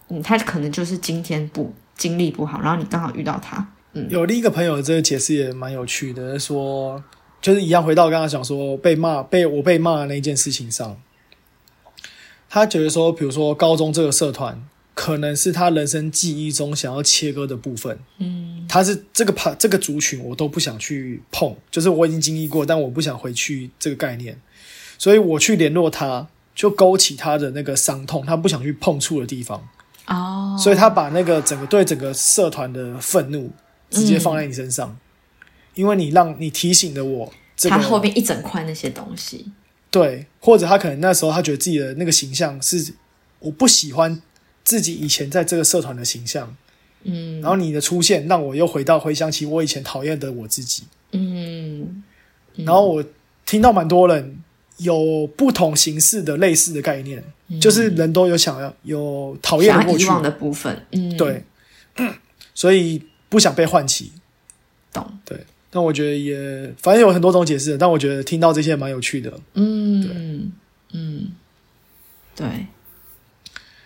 [0.08, 7.04] 嗯，他可能就是今天不经历不好，然后你刚好遇到他，嗯有另一个朋友，这个解释也蛮有趣的，说
[7.42, 11.02] 就是一样回到刚刚讲说被骂被我被骂的那件事情上，
[12.50, 14.64] 他觉得说，比如说高中这个社团，
[14.94, 18.00] 可能是他人生记忆中想要切割的部分。
[18.20, 24.40] 嗯他是这个派这个族群，我都不想去碰，就是我已经经历过，但我不想回去这个概念，
[25.00, 26.28] 所以我去联络他，
[26.60, 29.66] 就勾起他的那个伤痛，他不想去碰触的地方。
[30.08, 33.50] 哦，所以他把那个整个对整个社团的愤怒
[33.90, 34.98] 直接放在你身上，
[35.74, 39.50] 因为你让你提醒了我这个他后面一整块那些东西，
[39.90, 42.94] 对，或者他可能那时候他觉得自己的那个形象是
[43.40, 44.22] 我不喜欢
[44.66, 46.54] 自己以前在这个社团的形象，
[47.04, 47.40] 嗯。
[47.40, 50.84] 然后你的出现让我又回到回想起我以前讨厌的我自己，
[51.14, 52.04] 嗯
[52.56, 53.06] 然后我
[53.46, 54.44] 听到蛮多人
[54.80, 57.24] 有不同形式的类似的概念，
[57.62, 61.44] 就是人都有想要有讨厌的过去，的部分，嗯，对，
[62.54, 64.12] 所以不想被唤起。
[64.92, 65.38] 懂，对，
[65.70, 69.40] 但我觉得也反正有很多种解释，但我觉得听到这些蛮有趣的。
[69.54, 70.02] 嗯。
[70.04, 70.52] 对。
[70.92, 71.36] 嗯，
[72.36, 72.48] 对，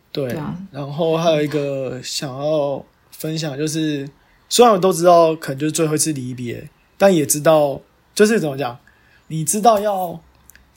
[0.09, 0.33] 对，
[0.71, 2.81] 然后还有一个想要
[3.11, 4.09] 分享，就是
[4.47, 7.81] 虽然我都知道可能就是最后一次离别，但也知道
[8.15, 8.79] 就是怎么讲，
[9.27, 10.17] 你知道要，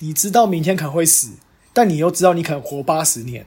[0.01, 1.30] 你知道明天可能会死，
[1.72, 3.47] 但你又知道你可能活八十年，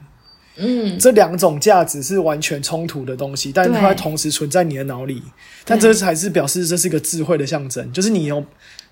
[0.58, 5.24] 嗯这两种价值是完全冲突的东西，但是它同时存在你的脑里。
[5.66, 8.43] 但这才是表示这是一个智慧的象征，就是你有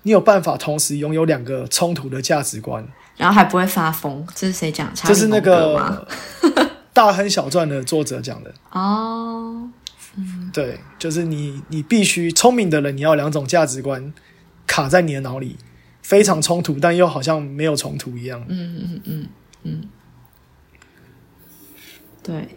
[0.02, 2.86] 你有办法同时拥有两个冲突的价值观。
[3.16, 4.88] 然后还不会发疯，这是谁讲？
[4.94, 5.40] 这是那？
[5.40, 6.06] 个
[6.94, 8.54] 大亨小传的作者讲的。
[8.70, 9.68] 哦，
[10.52, 14.12] 对，就是你你必须聪明的人，你要两种价值观
[14.66, 15.56] 卡在你的脑里，
[16.08, 18.42] 非常冲突，但又好像没有冲突一样。
[18.48, 19.28] 嗯嗯嗯
[19.64, 19.88] 嗯，
[22.22, 22.48] 对。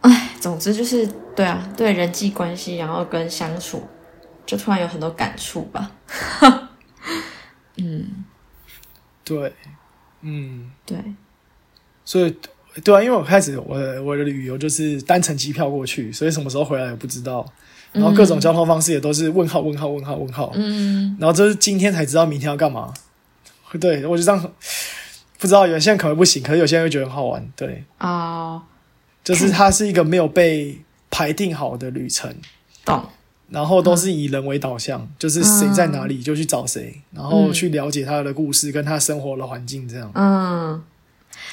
[0.00, 3.86] 哎，总之就是对啊，对人际关系，然后跟相处，
[4.46, 5.90] 就突然有很多感触吧。
[7.76, 8.24] 嗯，
[9.22, 9.54] 对，
[10.22, 10.96] 嗯，对，
[12.06, 12.34] 所以
[12.84, 17.44] 对啊，因为我开始我的我的旅游就是单程机票过去，所以什么时候回来也不知道，
[17.92, 22.92] 然后各种交通方式也都是问号问号问号问号，嗯然后就是今天才知道明天要干嘛。
[23.78, 24.52] 对我就这样，
[25.38, 27.48] 不知道有些人可能不行，可是有些人会觉得很好玩。
[27.54, 28.60] 对，哦，
[29.22, 32.34] 就是它是一个没有被排定好的旅程。
[32.84, 33.00] 懂，
[33.48, 40.10] 然后都是以人为导向，就是谁在哪里就去找谁，然后去了解他的故事跟他生活的环境，这样。
[40.14, 40.82] 嗯，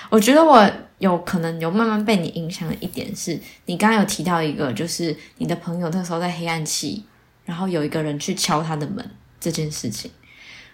[0.10, 7.04] 我觉得我有可能有慢慢被你影响的一点是，你刚刚有提到一个，就是你的朋友那时候在黑暗期，
[7.46, 10.10] 然后有一个人去敲他的门这件事情。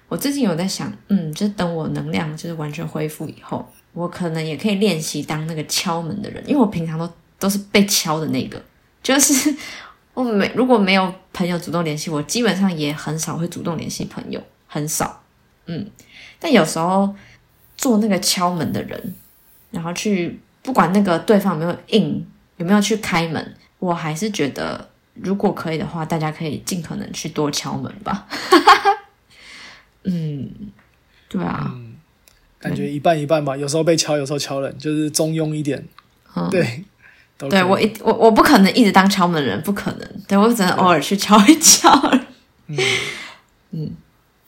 [0.08, 8.62] 我最近有在想，嗯，就等我能量就是完全恢复以后，我可能也可以练习当那个敲门的人，因为我平常都都是被敲的那个，
[9.02, 9.56] 就是
[10.14, 15.24] 我没如果没有朋友主动联系我，基本上也很少会主动联系朋友，很少，
[15.66, 15.90] 嗯，
[16.40, 17.16] 但有时候
[17.76, 19.16] 做那个敲门的人，
[19.74, 22.26] 然后去不管那个对方有没有应，
[22.58, 28.28] 有没有去开门，我还是觉得如果可以的话，大家可以尽可能去多敲门吧。
[30.06, 30.50] 嗯，
[31.28, 31.74] 对啊，
[32.60, 35.86] 感觉一半一半吧，有时候被敲，有时候敲人，就是中庸一点。
[36.36, 36.84] 嗯对，
[37.50, 40.10] 对我一我我不可能一直当敲门人，不可能。
[40.28, 41.92] 对我只能偶尔去敲一敲。
[42.68, 42.78] 嗯
[43.72, 43.92] 嗯，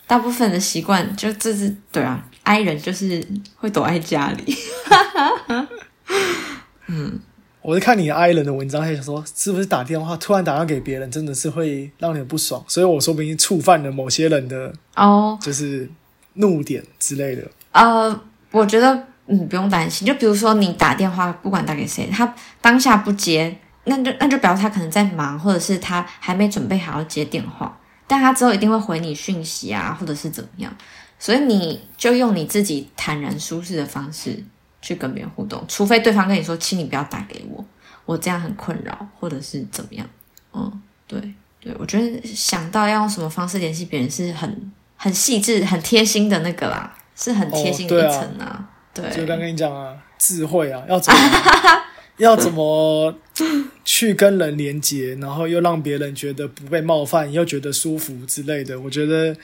[0.07, 3.21] 大部分的习惯就这是对啊，i 人就是
[3.57, 4.55] 会躲在家里。
[6.87, 7.19] 嗯
[7.61, 15.89] 我是看你 i 人的文章，还想说是不是打电话突然打电话给别人，真的是会让你很不爽，所以我说不定触犯了某些人的哦，就是
[16.35, 17.41] 怒点之类的。
[17.71, 18.21] 呃，
[18.51, 22.31] 我觉得嗯不用担心，就比如说你打电话，不管打给谁，他
[22.61, 27.75] 当下不接，那就那就表示他可能在忙，或者是他还没准备好要接电话，
[28.05, 30.71] 但他之后一定会回你讯息啊，或者是怎么样，
[31.19, 34.43] 所以你就用你自己坦然舒适的方式
[34.81, 37.65] 去跟别人互动，除非对方跟你说，请你不要打给我，
[38.05, 40.07] 我这样很困扰，或者是怎么样，
[40.53, 41.19] 嗯，对
[41.59, 48.69] 对，我觉得想到要用什么方式联系别人是很很细致、很贴心的那个啦，是很贴心的一层啊。
[48.93, 51.19] 对，就刚跟你讲啊，智慧啊，要怎么
[52.17, 53.13] 要怎么
[53.83, 59.35] 去跟人连接，然后又让别人觉得不被冒犯，又觉得舒服之类的，我觉得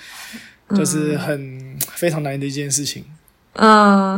[0.75, 3.03] 就是很、非常难的一件事情。
[3.53, 4.15] 嗯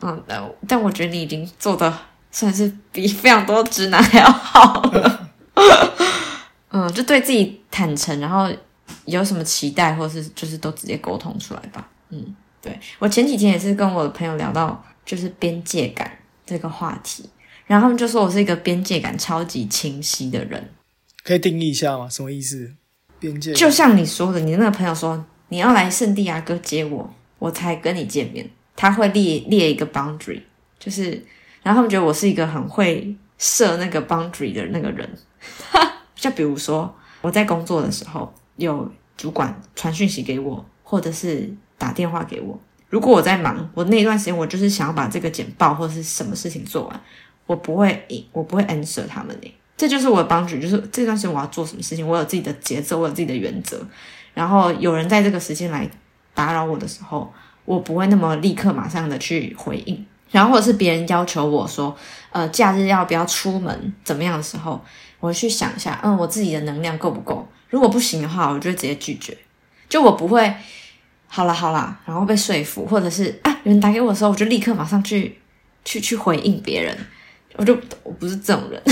[0.00, 1.98] 嗯，但但我觉得你已经做的
[2.30, 5.30] 算是比非常多直男还要好了。
[6.70, 8.50] 嗯，就对自己坦诚，然后
[9.06, 11.88] 有什么期待，或是就是都直接沟通出来吧。
[12.10, 17.28] 嗯，对我前几天也是跟我的朋友聊到，就是边界感这个话题，
[17.66, 20.70] 然后他们就说我是一个边界感超级清晰的人。
[21.24, 22.06] 可以定义一下吗？
[22.10, 22.70] 什么意思？
[23.18, 28.48] 边界就像你说的，你的那个朋友说你要来圣地亚哥接我，我才跟你见面。
[28.74, 30.42] 他会列列一个 boundary，
[30.78, 31.10] 就是，
[31.62, 35.08] 然后他们觉得我是一个很会设那个 boundary 的那个人。
[36.14, 42.58] 就比如说我在工作的时候，有主管传讯息给我，或者是打电话给我。
[42.88, 47.00] 如果我在忙，我那段时间我就是想要把这个简报或者是什么事情做完，
[47.46, 49.54] 我不会我不会 answer 他们诶。
[49.76, 53.78] 这就是我的 boundary，就是这段时间我要做什么事情，我有自己的节奏，我有自己的原则。
[54.36, 55.88] 然后有人在这个时间来
[56.34, 57.32] 打扰我的时候，
[57.64, 60.06] 我不会那么立刻马上的去回应。
[60.30, 61.96] 然后或者是别人要求我说，
[62.32, 64.84] 呃，假日要不要出门怎么样的时候，
[65.20, 67.48] 我去想一下，嗯，我自己的能量够不够？
[67.70, 69.34] 如果不行的话，我就直接拒绝。
[69.88, 70.54] 就我不会，
[71.28, 75.38] 好啦好啦，然后被说服，或者是啊，有人打给我的时候，我就立刻马上去
[75.84, 76.94] 去去回应别人。
[77.54, 78.82] 我就我不是这种人。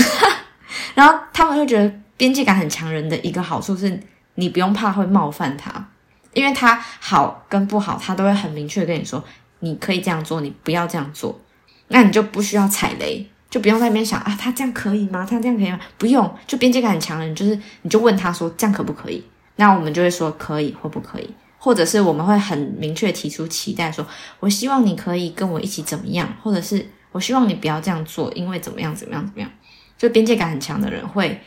[0.95, 3.99] 然后他们会觉得边界感很强人的一个好处是，
[4.35, 5.87] 你不用怕会冒犯他，
[6.33, 9.23] 因为他好跟不好，他都会很明确跟你说，
[9.59, 11.39] 你可以这样做，你不要这样做，
[11.87, 15.25] 那你就不需要踩雷，就不用在那边想啊，他这样可以吗？
[15.29, 15.79] 他这样可以吗？
[15.97, 19.23] 不用，就边界感很强的人，就是你就问他说这样可不可以？
[19.55, 24.05] 那我们就会说可以或不可以，或者是我们会很明确提出期待说，
[24.41, 29.49] 我希望你可以跟我一起怎么样，或者是我希望你不要这样做，因为怎么样怎么样怎么样。
[29.97, 31.39] 就边界感很强的人会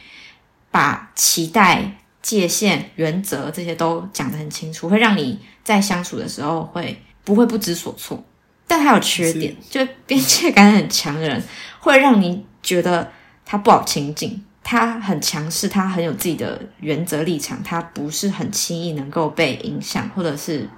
[0.70, 8.22] 把期待、界限、原则这些都讲得很清楚，会让你在相处的时候会不会不知所措。
[8.66, 11.42] 但他有缺点，就边界感很强的人
[11.80, 13.10] 会让你觉得
[13.46, 20.68] 他不好亲近，他很强势，他很有自己的原则立场，他不是很轻易能够被影响或者是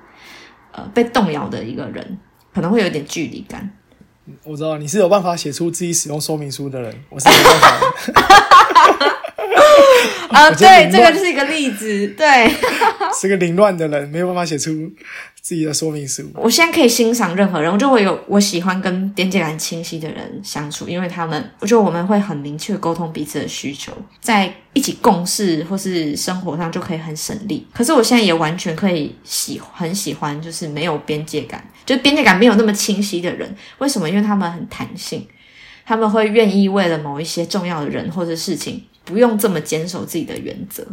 [0.70, 2.18] 呃被动摇的一个人，
[2.54, 3.68] 可能会有点距离感。
[4.44, 9.16] 我知道你是有办法写出自己使用说明书的人，我是没办法的。
[10.30, 12.06] 啊，对，这个就是一个例子。
[12.16, 12.50] 对
[13.20, 14.70] 是个凌乱的人，没有办法写出
[15.40, 16.22] 自己的说明书。
[16.34, 27.66] 我现在可以欣赏任何人，我就会有我喜欢跟边界感清晰的人相处，因为他们，我觉得我们会很明确沟通彼此的需求，在一起共事或是生活上就可以很省力。
[27.72, 33.54] 可是我现在也完全可以喜很喜欢，就是没有边界感，就是边界感没有那么清晰的人。
[33.78, 34.08] 为什么？
[34.08, 35.26] 因为他们很弹性，
[35.84, 40.86] 他们会愿意为了某一些重要的人或者事情，不用这么坚守自己的原则。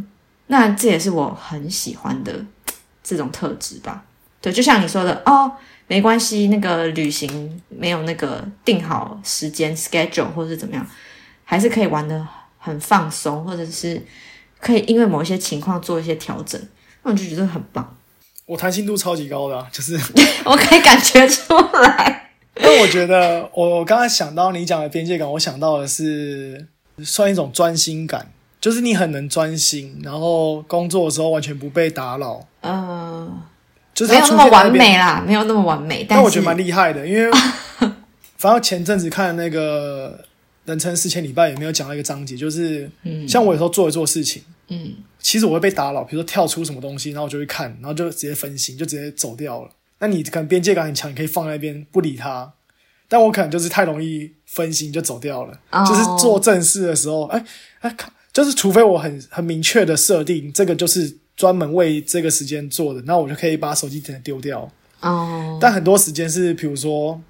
[0.48, 2.34] 那这也是我很喜欢的
[3.04, 4.06] 这种特质吧。
[4.40, 5.52] 对，就像你说的，哦，
[5.88, 10.88] 没关系，那个旅行没有那个定好时间 schedule 或者是怎么样，
[11.44, 12.26] 还是可以玩的
[12.58, 14.02] 很放松，或者是
[14.60, 16.62] 可以因为某一些情况做一些调整，
[17.04, 17.98] 那我就觉得很棒。
[18.46, 20.00] 我弹性度超级高的啊、就是，
[20.46, 26.68] 我可以感觉出来，因为我觉得我我刚才想到你讲的边界感，我想到的是
[27.04, 33.42] 算一种专心感，就是你很能专心，然后工作的时候完全不被打扰，嗯、
[33.94, 37.32] 就是他没有那么完美啦，没有那么完美，但我觉得蛮厉害的，因为
[38.38, 40.20] 反正前阵子看那个
[40.70, 43.28] 《人称四千礼拜》也没有讲到一个章节，就是嗯。
[43.28, 44.94] 像我有时候做一做事情，嗯。
[45.20, 49.70] 其实我会被打扰，比如说跳出什么东西，然后我就会看，然后就直接分心，就直接走掉了。
[50.00, 52.54] 那你可能边界感很强，你可以放在那边不理他，
[53.08, 55.54] 但我可能就是太容易分心就走掉了。
[55.72, 57.46] 哦就是做正事的时候，哎
[57.82, 64.70] 哎靠，就是除非我很很明确的设定这个就是专门为这个时间做的，那我就可以把手机直接丢掉。
[65.02, 67.22] 哦但很多时间是，比如说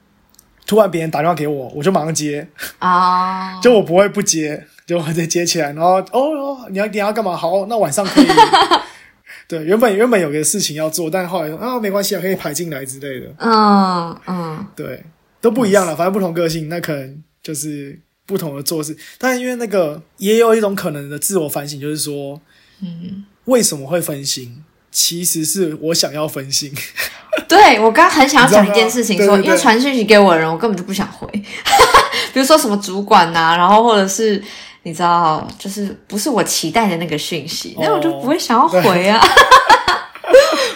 [0.65, 2.47] 突然别人打电话给我，我就马上接，
[2.79, 7.35] 哦， 就我不会不接，就我直接接起来，然后哦哦，你要你要干嘛？
[7.35, 8.27] 好，那晚上可以。
[9.49, 13.33] 对，原本原本有个事情要做，但后来说啊没关系啊，可以排进来之类的。
[13.39, 15.03] 嗯嗯对，
[15.41, 18.95] 都不一样了，反正不同个性，那可能就是不同的做事。
[19.17, 22.39] 但因为那个也有一种可能的自我反省，就是说，
[22.81, 24.63] 嗯，为什么会分心？
[24.89, 26.73] 其实是我想要分心。
[27.47, 31.27] 对我刚刚很想要讲一件事情 说，因为传讯息给我的人，我根本就不想回。
[32.33, 34.41] 比如说什么主管呐、然后或者是
[34.83, 39.21] 你知道，就是不是我期待的那个讯息，那、我就不会想要回啊。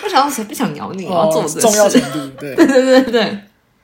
[0.03, 2.11] 我想要谁不想鸟你，我要做我的哦重要事程。
[2.11, 3.37] 度，对，对对对对，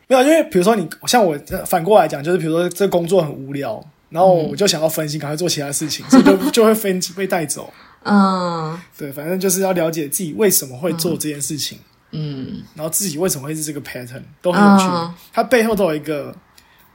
[0.08, 7.72] 没有，因为比如说你像我反过来讲，就是比如说这工作很无聊，然后我就想要分心，赶快做其他事情，所以就 就会分被带走。
[8.04, 11.78] 嗯 对，反正就是要了解自己为什么会做这件事情，
[12.12, 14.86] 嗯然后自己为什么会是这个 pattern，都很有趣。
[14.86, 16.34] 嗯它背后都有一个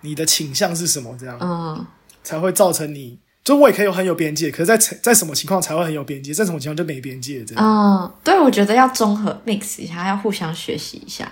[0.01, 1.87] 你的倾向是什么，这样、嗯
[2.23, 3.19] 才会造成你。
[3.45, 7.65] 就我也可以有很有边界，可是在在什么情况才会很有边界，在什么情况就没边界这样。
[7.65, 11.31] 嗯，对，我觉得要综合 mix 一下，要互相学习一下。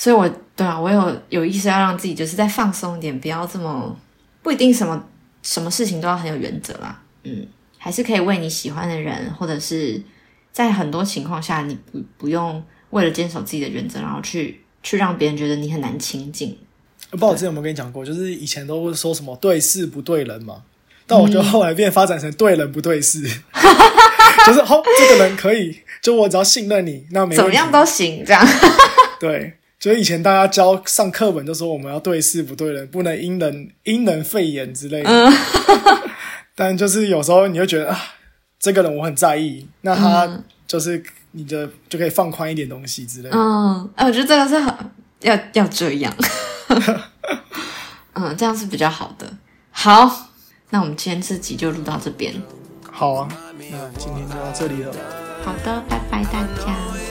[0.00, 3.98] 所以我，对啊，我有有意识要让自己就是再放松一点，不要这么
[4.44, 5.04] 不一定什么
[5.42, 7.02] 什么事情都要很有原则啦。
[7.24, 7.44] 嗯，
[7.76, 10.00] 还是可以为你喜欢的人，或者是
[10.52, 16.56] 在很多情况下，你不不用为了坚守自己的原则，然后去去让别人觉得你很难亲近。
[17.10, 20.62] 不知道我之前有没有跟你讲过，就是以前都会说什么对事不对人嘛，
[21.08, 23.20] 但我觉得后来变发展成对人不对事，
[24.46, 28.46] 就是哦，这个人可以，就我只要信任你，那没怎么样都行，这样。
[29.18, 29.57] 对。
[29.78, 35.10] 就是以前大家教上课本都说我们要对事不对人，不能因人因人废言之类的。
[35.10, 35.32] 嗯
[36.56, 37.96] 但就是有时候你会觉得啊，
[38.58, 40.28] 这个人我很在意，那他
[40.66, 41.00] 就是
[41.30, 43.36] 你的就可以放宽一点东西之类的。
[43.36, 44.74] 嗯，哎，我觉得这个是很
[45.20, 46.12] 要要这样，
[48.14, 49.32] 嗯，这样是比较好的。
[49.70, 50.30] 好，
[50.70, 52.34] 那我们今天这集就录到这边。
[52.90, 53.28] 好啊，
[53.70, 54.92] 那今天就到这里了。
[55.44, 57.07] 好的，拜拜大家。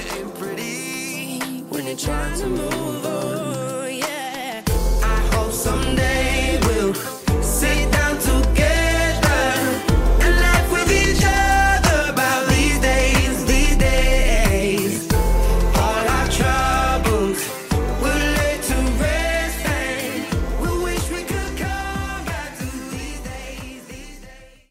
[1.78, 3.94] when you're trying to move on.
[3.96, 4.64] Yeah.
[5.04, 7.17] I hope someday we'll.